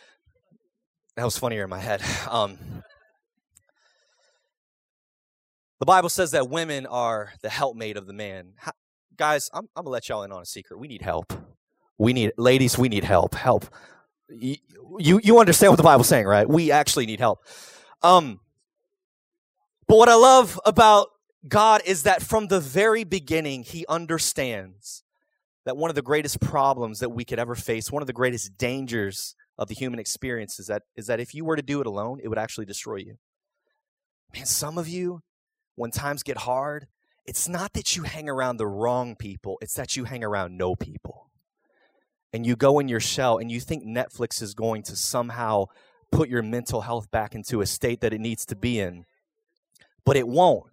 [1.17, 2.03] that was funnier in my head.
[2.31, 2.59] Um,
[5.81, 8.53] the Bible says that women are the helpmate of the man.
[8.57, 8.73] How,
[9.17, 10.79] guys, I'm, I'm gonna let y'all in on a secret.
[10.79, 11.33] We need help.
[11.99, 13.35] We need ladies, we need help.
[13.35, 13.65] Help.
[14.29, 14.57] You,
[14.99, 16.49] you you understand what the Bible's saying, right?
[16.49, 17.41] We actually need help.
[18.03, 18.41] Um
[19.91, 21.09] but what I love about
[21.49, 25.03] God is that from the very beginning, He understands
[25.65, 28.57] that one of the greatest problems that we could ever face, one of the greatest
[28.57, 31.89] dangers of the human experience is that, is that if you were to do it
[31.89, 33.17] alone, it would actually destroy you.
[34.33, 35.23] Man, some of you,
[35.75, 36.87] when times get hard,
[37.27, 40.77] it's not that you hang around the wrong people, it's that you hang around no
[40.77, 41.33] people.
[42.33, 45.65] And you go in your shell and you think Netflix is going to somehow
[46.13, 49.05] put your mental health back into a state that it needs to be in
[50.11, 50.65] but it won't.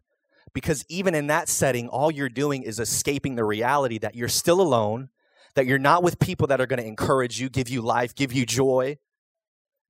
[0.51, 4.59] Because even in that setting, all you're doing is escaping the reality that you're still
[4.59, 5.09] alone,
[5.53, 8.33] that you're not with people that are going to encourage you, give you life, give
[8.33, 8.97] you joy.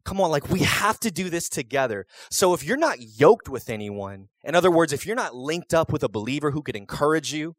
[0.03, 2.07] Come on, like we have to do this together.
[2.29, 5.93] So if you're not yoked with anyone, in other words, if you're not linked up
[5.93, 7.55] with a believer who could encourage you,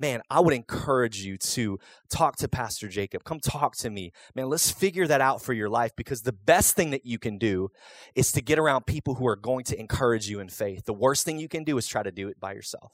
[0.00, 1.78] man, I would encourage you to
[2.10, 3.24] talk to Pastor Jacob.
[3.24, 4.12] Come talk to me.
[4.34, 7.38] Man, let's figure that out for your life because the best thing that you can
[7.38, 7.68] do
[8.14, 10.84] is to get around people who are going to encourage you in faith.
[10.84, 12.92] The worst thing you can do is try to do it by yourself.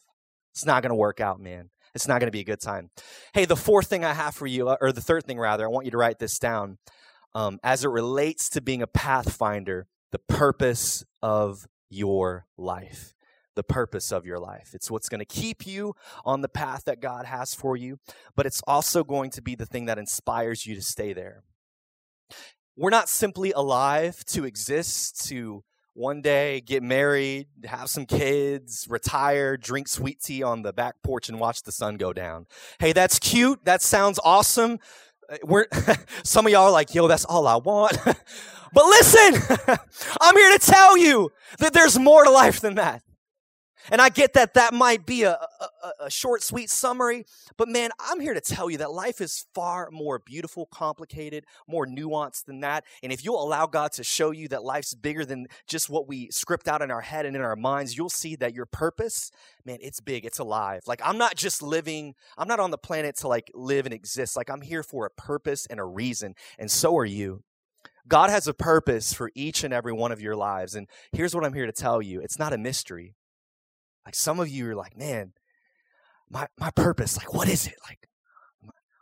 [0.52, 1.70] It's not going to work out, man.
[1.94, 2.90] It's not going to be a good time.
[3.34, 5.68] Hey, the fourth thing I have for you, uh, or the third thing rather, I
[5.68, 6.78] want you to write this down.
[7.34, 13.14] Um, as it relates to being a pathfinder, the purpose of your life
[13.56, 14.70] the purpose of your life.
[14.74, 17.98] It's what's going to keep you on the path that God has for you,
[18.36, 21.42] but it's also going to be the thing that inspires you to stay there.
[22.76, 29.56] We're not simply alive to exist, to one day get married, have some kids, retire,
[29.56, 32.46] drink sweet tea on the back porch and watch the sun go down.
[32.78, 33.64] Hey, that's cute.
[33.64, 34.78] That sounds awesome.
[35.28, 35.66] Uh, we're
[36.22, 39.58] some of y'all are like, "Yo, that's all I want." but listen,
[40.20, 43.02] I'm here to tell you that there's more to life than that.
[43.90, 47.24] And I get that that might be a, a, a short, sweet summary.
[47.56, 51.86] But man, I'm here to tell you that life is far more beautiful, complicated, more
[51.86, 52.84] nuanced than that.
[53.02, 56.30] And if you'll allow God to show you that life's bigger than just what we
[56.30, 59.30] script out in our head and in our minds, you'll see that your purpose,
[59.64, 60.82] man, it's big, it's alive.
[60.86, 64.36] Like I'm not just living, I'm not on the planet to like live and exist.
[64.36, 66.34] Like I'm here for a purpose and a reason.
[66.58, 67.42] And so are you.
[68.08, 70.74] God has a purpose for each and every one of your lives.
[70.74, 73.14] And here's what I'm here to tell you it's not a mystery.
[74.04, 75.32] Like some of you are like, man,
[76.30, 77.74] my, my purpose, like, what is it?
[77.88, 77.98] Like,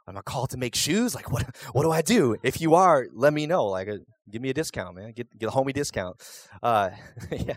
[0.08, 1.14] am I called to make shoes?
[1.14, 2.36] Like, what, what do I do?
[2.42, 3.66] If you are, let me know.
[3.66, 3.98] Like, uh,
[4.30, 5.12] give me a discount, man.
[5.12, 6.16] Get, get a homie discount.
[6.62, 6.90] Uh,
[7.30, 7.56] yeah.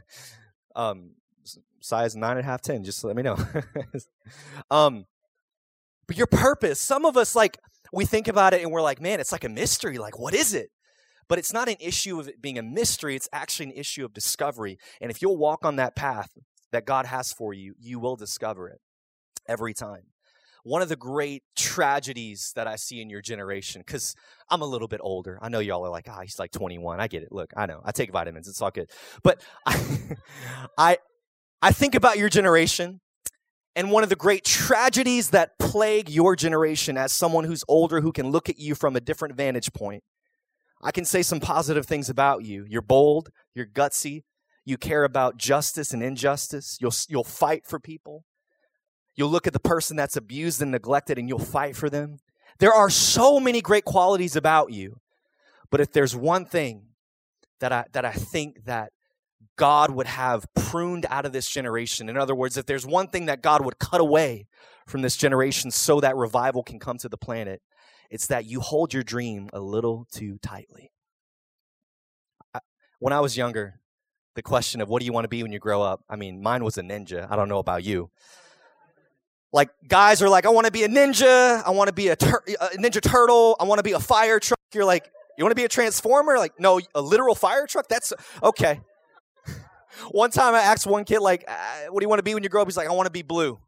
[0.76, 1.12] Um,
[1.80, 2.84] size nine and a half, ten.
[2.84, 3.38] Just let me know.
[4.72, 5.06] um,
[6.08, 7.58] but your purpose, some of us, like,
[7.94, 9.98] we think about it and we're like, man, it's like a mystery.
[9.98, 10.70] Like, what is it?
[11.28, 14.14] But it's not an issue of it being a mystery, it's actually an issue of
[14.14, 14.78] discovery.
[15.00, 16.30] And if you'll walk on that path
[16.72, 18.80] that God has for you, you will discover it
[19.48, 20.04] every time.
[20.64, 24.16] One of the great tragedies that I see in your generation, because
[24.50, 25.40] I'm a little bit older.
[25.42, 27.00] I know y'all are like, ah, he's like 21.
[27.00, 27.32] I get it.
[27.32, 27.82] Look, I know.
[27.84, 28.48] I take vitamins.
[28.48, 28.90] It's all good.
[29.24, 30.00] But I,
[30.78, 30.98] I,
[31.64, 33.02] I think about your generation,
[33.76, 38.12] and one of the great tragedies that plague your generation as someone who's older who
[38.12, 40.04] can look at you from a different vantage point
[40.84, 42.66] I can say some positive things about you.
[42.68, 44.24] You're bold, you're gutsy,
[44.66, 48.24] you care about justice and injustice, you'll, you'll fight for people.
[49.16, 52.18] You'll look at the person that's abused and neglected and you'll fight for them.
[52.60, 54.98] There are so many great qualities about you.
[55.70, 56.88] But if there's one thing
[57.60, 58.92] that I, that I think that
[59.58, 63.26] God would have pruned out of this generation, in other words, if there's one thing
[63.26, 64.48] that God would cut away
[64.86, 67.62] from this generation so that revival can come to the planet,
[68.10, 70.92] it's that you hold your dream a little too tightly.
[73.00, 73.81] when I was younger,
[74.36, 76.04] the question of what do you want to be when you grow up?
[76.10, 77.28] I mean, mine was a ninja.
[77.30, 78.10] I don't know about you.
[79.54, 81.62] Like guys are like, I want to be a ninja.
[81.66, 83.58] I want to be a, tur- a ninja turtle.
[83.60, 84.60] I want to be a fire truck.
[84.74, 86.38] You're like, you want to be a transformer?
[86.38, 87.90] Like, no, a literal fire truck.
[87.90, 88.80] That's okay.
[90.12, 91.54] one time I asked one kid, like, uh,
[91.90, 92.68] what do you want to be when you grow up?
[92.68, 93.60] He's like, I want to be blue.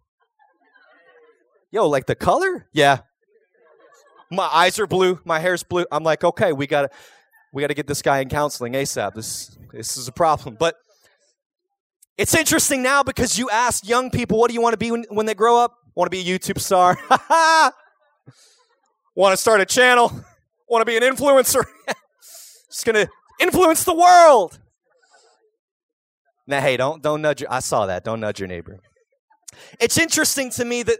[1.71, 2.67] Yo, like the color?
[2.71, 2.99] Yeah
[4.33, 5.85] my eyes are blue, my hair's blue.
[5.91, 6.89] I'm like, okay, we gotta
[7.53, 9.13] we gotta get this guy in counseling ASAP.
[9.13, 10.57] This this is a problem.
[10.59, 10.75] But
[12.17, 15.05] it's interesting now because you ask young people, what do you want to be when,
[15.09, 15.77] when they grow up?
[15.95, 16.97] Want to be a YouTube star?
[19.15, 20.11] want to start a channel?
[20.67, 21.63] Want to be an influencer?
[22.71, 23.07] Just gonna
[23.39, 24.59] influence the world.
[26.47, 27.43] Now, hey, don't don't nudge.
[27.47, 28.03] I saw that.
[28.03, 28.79] Don't nudge your neighbor.
[29.79, 30.97] It's interesting to me that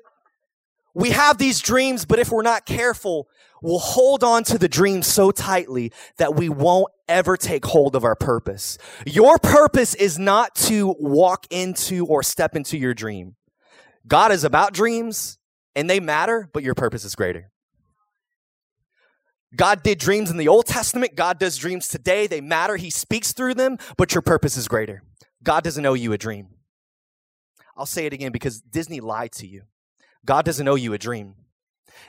[0.94, 3.28] we have these dreams, but if we're not careful,
[3.63, 8.04] we'll hold on to the dream so tightly that we won't ever take hold of
[8.04, 8.78] our purpose.
[9.06, 13.36] Your purpose is not to walk into or step into your dream.
[14.08, 15.39] God is about dreams
[15.76, 17.49] and they matter, but your purpose is greater.
[19.56, 21.15] God did dreams in the Old Testament.
[21.15, 22.28] God does dreams today.
[22.28, 22.76] They matter.
[22.76, 25.04] He speaks through them, but your purpose is greater.
[25.43, 26.47] God doesn't owe you a dream.
[27.78, 29.63] I'll say it again because Disney lied to you.
[30.26, 31.36] God doesn't owe you a dream.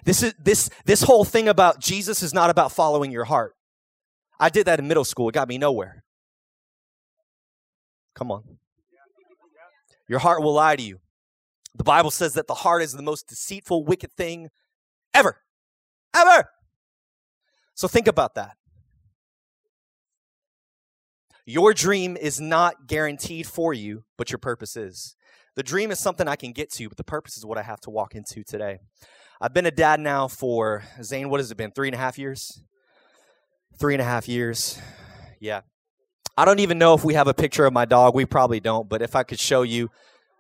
[0.04, 3.54] This is this this whole thing about Jesus is not about following your heart.
[4.38, 5.28] I did that in middle school.
[5.28, 6.04] It got me nowhere.
[8.14, 8.44] Come on.
[10.08, 10.98] Your heart will lie to you.
[11.74, 14.50] The Bible says that the heart is the most deceitful, wicked thing
[15.12, 15.38] ever.
[16.14, 16.50] Ever.
[17.74, 18.56] So think about that.
[21.46, 25.16] Your dream is not guaranteed for you, but your purpose is.
[25.56, 27.80] The dream is something I can get to, but the purpose is what I have
[27.82, 28.78] to walk into today.
[29.40, 31.70] I've been a dad now for, Zane, what has it been?
[31.70, 32.62] Three and a half years?
[33.78, 34.78] Three and a half years.
[35.40, 35.62] Yeah.
[36.36, 38.14] I don't even know if we have a picture of my dog.
[38.14, 39.90] We probably don't, but if I could show you,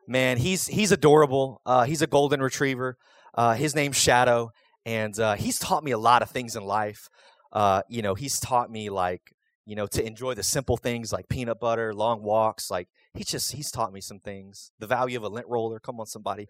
[0.08, 1.60] man, he's he's adorable.
[1.64, 2.96] Uh, he's a golden retriever.
[3.34, 4.50] Uh, his name's Shadow,
[4.84, 7.08] and uh, he's taught me a lot of things in life.
[7.52, 9.34] Uh, you know, he's taught me like
[9.66, 12.70] you know to enjoy the simple things like peanut butter, long walks.
[12.70, 14.72] Like he's just he's taught me some things.
[14.80, 15.78] The value of a lint roller.
[15.78, 16.48] Come on, somebody.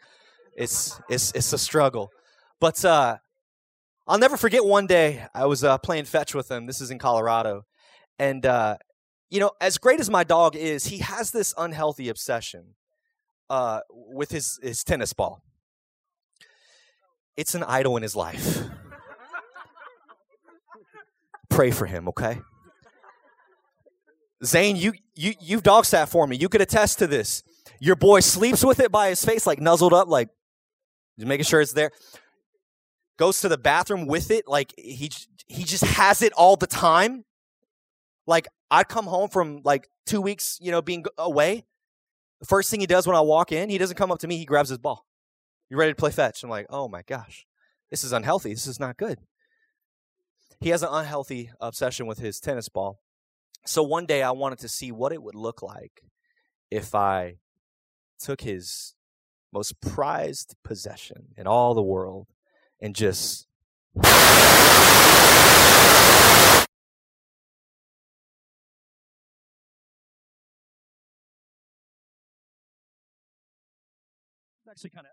[0.57, 2.11] It's it's it's a struggle,
[2.61, 3.19] but uh,
[4.07, 6.67] I'll never forget one day I was uh, playing fetch with him.
[6.67, 7.65] This is in Colorado,
[8.19, 8.77] and uh,
[9.31, 12.75] you know, as great as my dog is, he has this unhealthy obsession
[13.51, 15.43] uh, with his his tennis ball.
[17.37, 18.61] It's an idol in his life.
[21.49, 22.39] Pray for him, okay?
[24.45, 26.37] Zane, you you you've dog sat for me.
[26.37, 27.43] You could attest to this.
[27.81, 30.29] Your boy sleeps with it by his face, like nuzzled up, like
[31.19, 31.91] just making sure it's there.
[33.17, 35.11] Goes to the bathroom with it, like he
[35.47, 37.25] he just has it all the time.
[38.27, 41.65] Like I'd come home from like two weeks, you know, being away.
[42.41, 44.37] The first thing he does when I walk in, he doesn't come up to me.
[44.37, 45.07] He grabs his ball.
[45.71, 46.43] You ready to play fetch?
[46.43, 47.47] I'm like, oh my gosh,
[47.91, 48.53] this is unhealthy.
[48.53, 49.19] This is not good.
[50.61, 53.01] He has an unhealthy obsession with his tennis ball.
[53.67, 56.03] So one day I wanted to see what it would look like
[56.71, 57.37] if I
[58.19, 58.95] took his
[59.53, 62.27] most prized possession in all the world
[62.85, 63.47] and just
[74.69, 75.13] actually kind of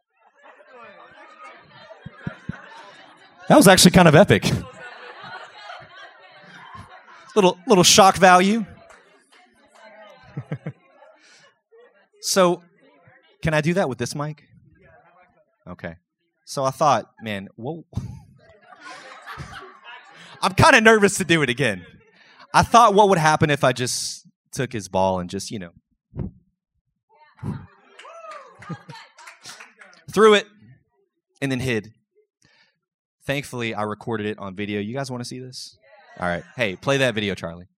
[3.48, 4.52] that was actually kind of epic.
[7.36, 8.66] little little shock value.
[12.22, 12.62] so,
[13.42, 14.44] can I do that with this mic?
[15.66, 15.96] Okay.
[16.52, 17.86] So I thought, man, whoa.
[20.42, 21.86] I'm kind of nervous to do it again.
[22.54, 25.72] I thought what would happen if I just took his ball and just, you know,
[30.12, 30.46] threw it
[31.42, 31.94] and then hid.
[33.26, 34.82] Thankfully, I recorded it on video.
[34.82, 35.78] You guys want to see this?
[36.20, 36.44] All right.
[36.58, 37.70] Hey, play that video, Charlie.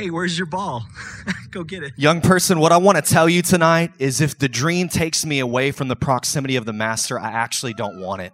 [0.00, 0.86] Hey, where's your ball?
[1.50, 1.92] Go get it.
[1.96, 5.40] Young person, what I want to tell you tonight is if the dream takes me
[5.40, 8.32] away from the proximity of the master, I actually don't want it.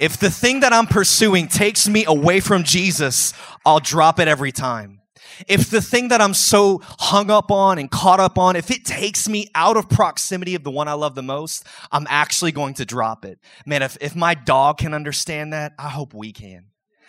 [0.00, 3.34] If the thing that I'm pursuing takes me away from Jesus,
[3.66, 5.02] I'll drop it every time.
[5.46, 8.84] If the thing that I'm so hung up on and caught up on, if it
[8.84, 12.74] takes me out of proximity of the one I love the most, I'm actually going
[12.74, 13.38] to drop it.
[13.66, 16.66] Man, if, if my dog can understand that, I hope we can.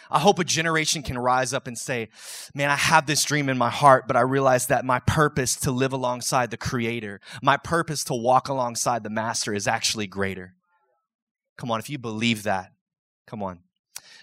[0.10, 2.10] I hope a generation can rise up and say,
[2.54, 5.72] man, I have this dream in my heart, but I realize that my purpose to
[5.72, 10.54] live alongside the creator, my purpose to walk alongside the master is actually greater.
[11.58, 12.74] Come on, if you believe that,
[13.26, 13.60] come on.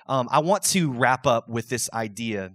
[0.06, 2.52] Um, I want to wrap up with this idea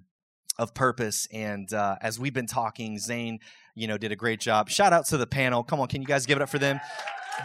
[0.57, 1.27] of purpose.
[1.31, 3.39] And uh, as we've been talking, Zane,
[3.75, 4.69] you know, did a great job.
[4.69, 5.63] Shout out to the panel.
[5.63, 6.79] Come on, can you guys give it up for them?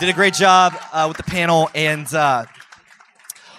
[0.00, 1.70] Did a great job uh, with the panel.
[1.74, 2.46] And uh,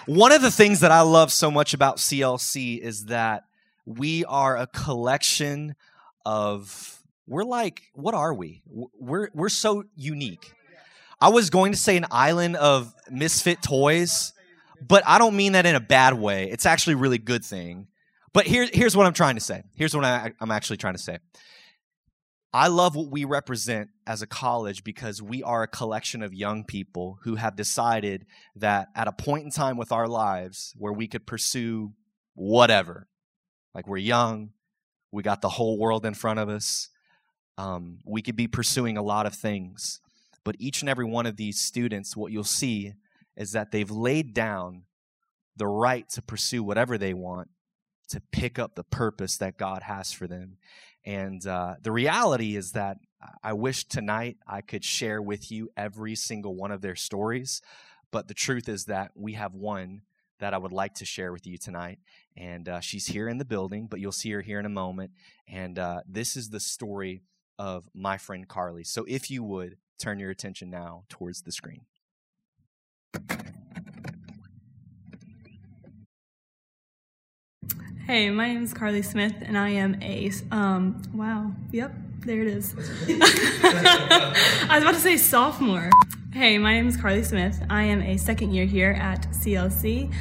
[0.06, 3.44] one of the things that I love so much about CLC is that
[3.86, 5.74] we are a collection
[6.24, 8.62] of we're like what are we?
[8.98, 10.52] We're we're so unique.
[11.20, 14.32] I was going to say an island of misfit toys,
[14.86, 16.50] but I don't mean that in a bad way.
[16.50, 17.86] It's actually a really good thing.
[18.34, 19.62] But here, here's what I'm trying to say.
[19.76, 21.18] Here's what I, I'm actually trying to say.
[22.54, 26.62] I love what we represent as a college because we are a collection of young
[26.62, 31.08] people who have decided that at a point in time with our lives where we
[31.08, 31.94] could pursue
[32.34, 33.08] whatever,
[33.74, 34.50] like we're young,
[35.10, 36.90] we got the whole world in front of us,
[37.58, 39.98] um, we could be pursuing a lot of things.
[40.44, 42.92] But each and every one of these students, what you'll see
[43.36, 44.84] is that they've laid down
[45.56, 47.48] the right to pursue whatever they want
[48.08, 50.56] to pick up the purpose that God has for them.
[51.04, 52.98] And uh, the reality is that
[53.42, 57.62] I wish tonight I could share with you every single one of their stories.
[58.10, 60.02] But the truth is that we have one
[60.40, 61.98] that I would like to share with you tonight.
[62.36, 65.12] And uh, she's here in the building, but you'll see her here in a moment.
[65.48, 67.22] And uh, this is the story
[67.58, 68.84] of my friend Carly.
[68.84, 71.82] So if you would turn your attention now towards the screen.
[78.06, 81.50] Hey, my name is Carly Smith, and I am a um, wow.
[81.72, 82.74] Yep, there it is.
[83.08, 85.88] I was about to say sophomore.
[86.30, 87.64] Hey, my name is Carly Smith.
[87.70, 90.12] I am a second year here at CLC,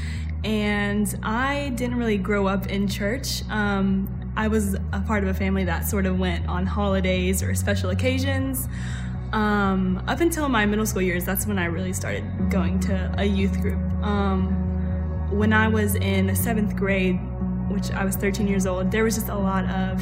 [0.46, 3.42] and I didn't really grow up in church.
[3.50, 7.54] Um, I was a part of a family that sort of went on holidays or
[7.54, 8.70] special occasions.
[9.34, 13.26] Um, up until my middle school years, that's when I really started going to a
[13.26, 13.82] youth group.
[14.02, 14.62] Um,
[15.38, 17.20] when I was in seventh grade,
[17.74, 20.01] which I was 13 years old, there was just a lot of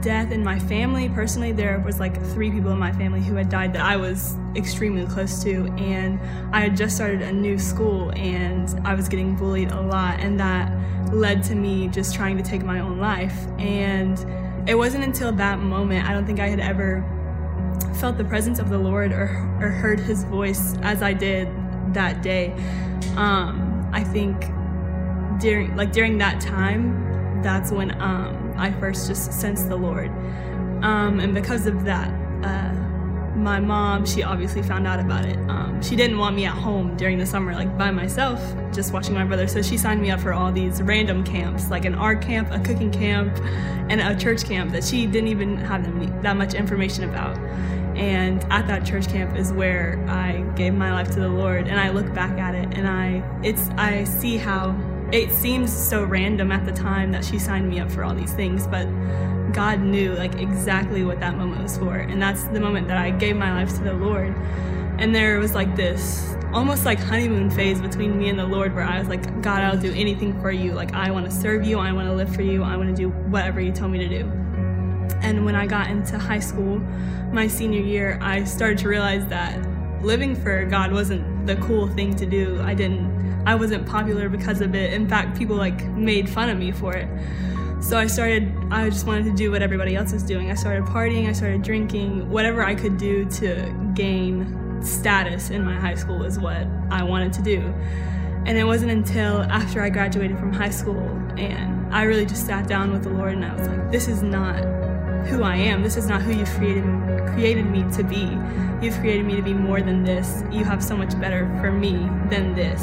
[0.00, 1.08] death in my family.
[1.08, 4.36] Personally, there was like three people in my family who had died that I was
[4.56, 6.18] extremely close to, and
[6.54, 10.38] I had just started a new school and I was getting bullied a lot, and
[10.40, 10.72] that
[11.12, 13.36] led to me just trying to take my own life.
[13.58, 14.18] And
[14.68, 17.04] it wasn't until that moment, I don't think I had ever
[17.94, 19.24] felt the presence of the Lord or,
[19.60, 21.48] or heard his voice as I did
[21.94, 22.52] that day.
[23.16, 24.44] Um, I think
[25.40, 30.10] during like during that time, that's when um, I first just sensed the Lord.
[30.82, 32.08] Um, and because of that,
[32.44, 32.72] uh,
[33.36, 35.36] my mom, she obviously found out about it.
[35.48, 38.40] Um, she didn't want me at home during the summer, like by myself,
[38.72, 39.46] just watching my brother.
[39.46, 42.58] So she signed me up for all these random camps, like an art camp, a
[42.60, 43.38] cooking camp,
[43.88, 47.36] and a church camp that she didn't even have that much information about.
[47.96, 51.66] And at that church camp is where I gave my life to the Lord.
[51.68, 54.72] And I look back at it, and I it's I see how
[55.12, 58.32] it seems so random at the time that she signed me up for all these
[58.32, 58.86] things, but
[59.52, 61.96] God knew like exactly what that moment was for.
[61.96, 64.34] And that's the moment that I gave my life to the Lord.
[64.98, 68.84] And there was like this almost like honeymoon phase between me and the Lord where
[68.84, 70.72] I was like, God, I'll do anything for you.
[70.72, 71.78] Like, I want to serve you.
[71.78, 72.62] I want to live for you.
[72.62, 74.24] I want to do whatever you tell me to do.
[75.22, 76.78] And when I got into high school,
[77.32, 79.60] my senior year, I started to realize that
[80.02, 82.60] living for God wasn't the cool thing to do.
[82.62, 84.92] I didn't, I wasn't popular because of it.
[84.92, 87.08] In fact, people like made fun of me for it.
[87.82, 90.50] So I started, I just wanted to do what everybody else was doing.
[90.50, 95.74] I started partying, I started drinking, whatever I could do to gain status in my
[95.74, 97.60] high school was what I wanted to do.
[98.44, 101.00] And it wasn't until after I graduated from high school
[101.38, 104.22] and I really just sat down with the Lord and I was like, this is
[104.22, 104.62] not
[105.26, 105.82] who I am.
[105.82, 106.84] This is not who you've created
[107.32, 108.28] created me to be.
[108.84, 110.42] You've created me to be more than this.
[110.50, 111.92] You have so much better for me
[112.28, 112.80] than this.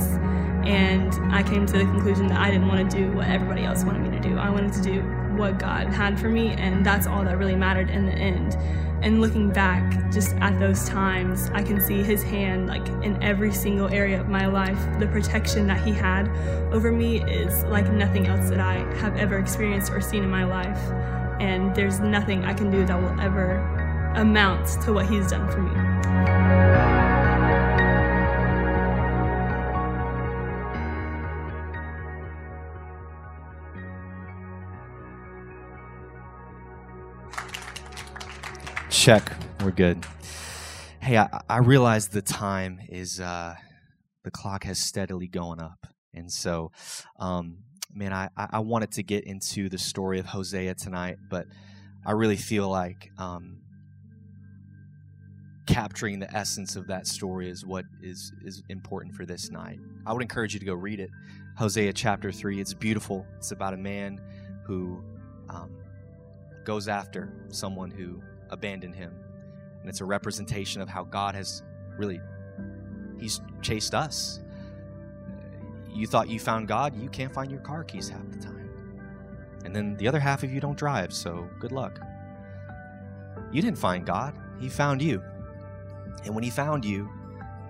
[0.68, 3.86] And I came to the conclusion that I didn't want to do what everybody else
[3.86, 4.38] wanted me to do.
[4.38, 5.02] I wanted to do
[5.38, 8.58] what God had for me, and that's all that really mattered in the end.
[9.02, 13.54] And looking back just at those times, I can see his hand like in every
[13.54, 14.78] single area of my life.
[15.00, 16.28] The protection that he had
[16.74, 20.44] over me is like nothing else that I have ever experienced or seen in my
[20.44, 20.82] life.
[21.40, 23.60] And there's nothing I can do that will ever
[24.18, 25.87] amount to what he's done for me.
[39.08, 39.32] Check.
[39.64, 40.06] We're good.
[41.00, 43.56] Hey, I, I realize the time is, uh,
[44.26, 45.88] the clock has steadily going up.
[46.14, 46.74] And so,
[47.18, 47.60] um,
[47.96, 51.46] man, I, I wanted to get into the story of Hosea tonight, but
[52.06, 53.62] I really feel like um,
[55.68, 59.80] capturing the essence of that story is what is, is important for this night.
[60.06, 61.12] I would encourage you to go read it.
[61.58, 62.60] Hosea chapter 3.
[62.60, 63.26] It's beautiful.
[63.38, 64.20] It's about a man
[64.66, 65.02] who
[65.48, 65.78] um,
[66.66, 69.14] goes after someone who abandon him.
[69.82, 71.64] And it's a representation of how God has
[71.98, 72.20] really
[73.20, 74.42] he's chased us.
[75.90, 78.70] You thought you found God, you can't find your car keys half the time.
[79.66, 82.00] And then the other half of you don't drive, so good luck.
[83.52, 85.24] You didn't find God, he found you.
[86.26, 87.10] And when he found you,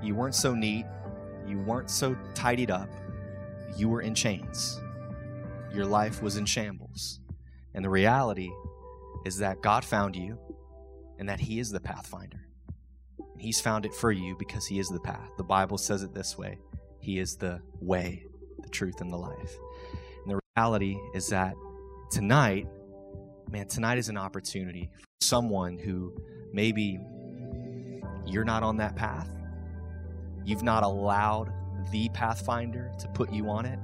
[0.01, 0.86] you weren't so neat,
[1.47, 2.89] you weren't so tidied up,
[3.75, 4.82] you were in chains.
[5.73, 7.19] Your life was in shambles.
[7.73, 8.49] And the reality
[9.25, 10.38] is that God found you
[11.20, 12.47] and that He is the pathfinder.
[13.18, 15.30] And He's found it for you because He is the path.
[15.38, 16.59] The Bible says it this way
[16.99, 18.24] He is the way,
[18.59, 19.57] the truth, and the life.
[20.24, 21.55] And the reality is that
[22.11, 22.68] tonight,
[23.51, 26.13] man, tonight is an opportunity for someone who
[26.53, 26.99] maybe
[28.26, 29.30] you're not on that path.
[30.45, 31.51] You've not allowed
[31.91, 33.80] the pathfinder to put you on it.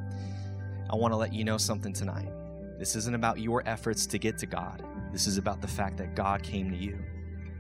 [0.90, 2.30] I want to let you know something tonight.
[2.78, 4.84] This isn't about your efforts to get to God.
[5.12, 7.00] This is about the fact that God came to you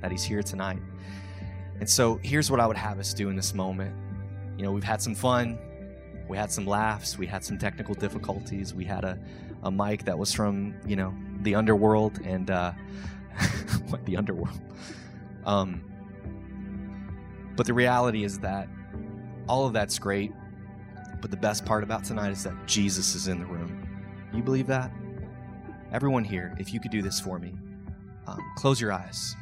[0.03, 0.79] that He's here tonight.
[1.79, 3.95] And so here's what I would have us do in this moment.
[4.57, 5.57] You know, we've had some fun,
[6.27, 9.17] we had some laughs, we had some technical difficulties, we had a,
[9.63, 12.73] a mic that was from, you know, the underworld and, uh,
[13.87, 14.59] what, the underworld?
[15.45, 15.83] Um,
[17.55, 18.67] but the reality is that
[19.47, 20.31] all of that's great,
[21.21, 23.87] but the best part about tonight is that Jesus is in the room.
[24.33, 24.91] You believe that?
[25.91, 27.55] Everyone here, if you could do this for me,
[28.27, 29.35] um, close your eyes.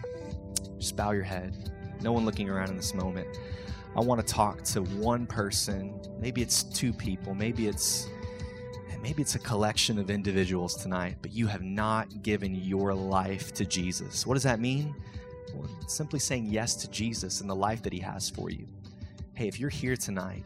[0.82, 1.72] Just bow your head.
[2.02, 3.28] No one looking around in this moment.
[3.96, 6.02] I want to talk to one person.
[6.20, 7.36] Maybe it's two people.
[7.36, 8.10] Maybe it's
[9.04, 13.66] maybe it's a collection of individuals tonight, but you have not given your life to
[13.66, 14.26] Jesus.
[14.26, 14.96] What does that mean?
[15.54, 18.66] Well, simply saying yes to Jesus and the life that he has for you.
[19.34, 20.44] Hey, if you're here tonight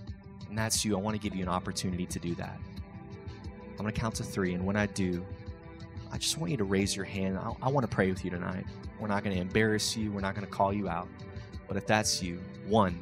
[0.49, 2.59] and that's you, I want to give you an opportunity to do that.
[3.71, 5.25] I'm going to count to 3 and when I do,
[6.11, 7.37] I just want you to raise your hand.
[7.37, 8.65] I, I want to pray with you tonight.
[8.99, 11.07] We're not going to embarrass you, we're not going to call you out.
[11.67, 12.99] But if that's you, one,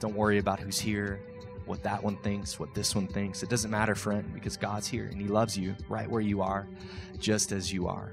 [0.00, 1.20] don't worry about who's here,
[1.66, 3.42] what that one thinks, what this one thinks.
[3.42, 6.66] It doesn't matter, friend, because God's here and He loves you right where you are,
[7.18, 8.12] just as you are.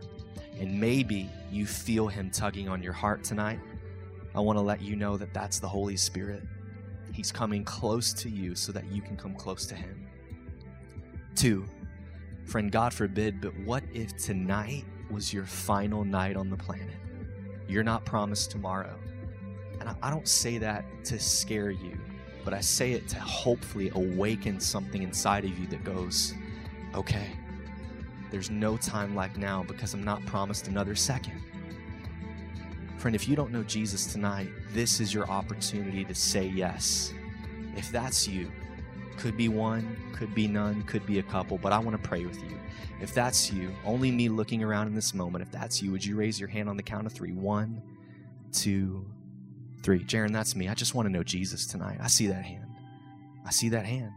[0.59, 3.59] And maybe you feel Him tugging on your heart tonight.
[4.35, 6.43] I want to let you know that that's the Holy Spirit.
[7.13, 10.07] He's coming close to you so that you can come close to Him.
[11.35, 11.65] Two,
[12.49, 16.95] Friend, God forbid, but what if tonight was your final night on the planet?
[17.67, 18.95] You're not promised tomorrow.
[19.79, 21.95] And I, don't say that to scare you,
[22.43, 26.33] but I say it to hopefully awaken something inside of you that goes,
[26.95, 27.27] okay,
[28.31, 31.39] there's no time like now because I'm not promised another second.
[32.97, 37.13] Friend, if you don't know Jesus tonight, this is your opportunity to say yes.
[37.75, 38.51] If that's you,
[39.19, 42.25] could be one, could be none, could be a couple, but I want to pray
[42.25, 42.57] with you.
[43.01, 46.15] If that's you, only me looking around in this moment, if that's you, would you
[46.15, 47.33] raise your hand on the count of three?
[47.33, 47.81] One,
[48.53, 49.05] two,
[49.83, 50.03] three.
[50.05, 50.69] Jaron, that's me.
[50.69, 51.97] I just want to know Jesus tonight.
[52.01, 52.65] I see that hand.
[53.45, 54.13] I see that hand.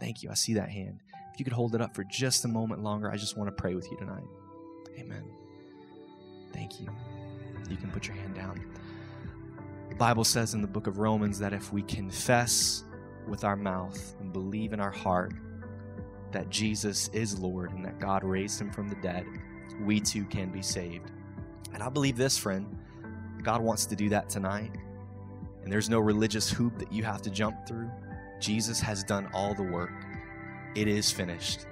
[0.00, 0.30] Thank you.
[0.30, 0.98] I see that hand.
[1.32, 3.60] If you could hold it up for just a moment longer, I just want to
[3.60, 4.24] pray with you tonight.
[4.98, 5.24] Amen.
[6.52, 6.88] Thank you.
[7.70, 8.60] You can put your hand down.
[9.88, 12.84] The Bible says in the book of Romans that if we confess
[13.26, 15.32] with our mouth and believe in our heart
[16.32, 19.26] that Jesus is Lord and that God raised him from the dead,
[19.82, 21.10] we too can be saved.
[21.72, 22.78] And I believe this, friend.
[23.42, 24.72] God wants to do that tonight.
[25.62, 27.90] And there's no religious hoop that you have to jump through.
[28.40, 29.92] Jesus has done all the work.
[30.74, 31.66] It is finished.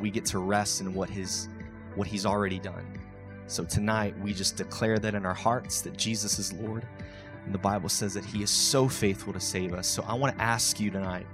[0.00, 1.48] We get to rest in what his
[1.94, 2.98] what he's already done.
[3.46, 6.86] So tonight we just declare that in our hearts that Jesus is Lord.
[7.44, 9.86] And the Bible says that he is so faithful to save us.
[9.86, 11.26] So I want to ask you tonight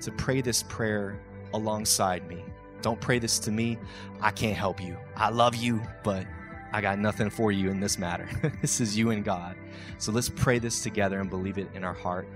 [0.00, 1.18] to pray this prayer
[1.52, 2.44] alongside me.
[2.82, 3.78] Don't pray this to me.
[4.20, 4.96] I can't help you.
[5.16, 6.26] I love you, but
[6.72, 8.28] I got nothing for you in this matter.
[8.62, 9.56] this is you and God.
[9.98, 12.28] So let's pray this together and believe it in our heart.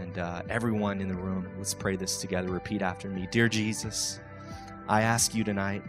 [0.00, 2.48] And uh, everyone in the room, let's pray this together.
[2.48, 4.20] Repeat after me Dear Jesus,
[4.88, 5.82] I ask you tonight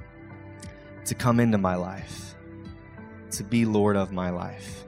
[1.06, 2.36] to come into my life,
[3.32, 4.86] to be Lord of my life.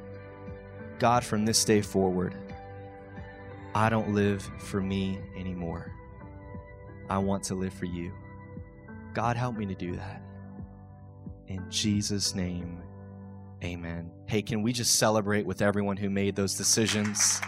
[0.99, 2.35] God, from this day forward,
[3.75, 5.91] I don't live for me anymore.
[7.09, 8.11] I want to live for you.
[9.13, 10.21] God, help me to do that.
[11.47, 12.81] In Jesus' name,
[13.63, 14.11] amen.
[14.25, 17.41] Hey, can we just celebrate with everyone who made those decisions?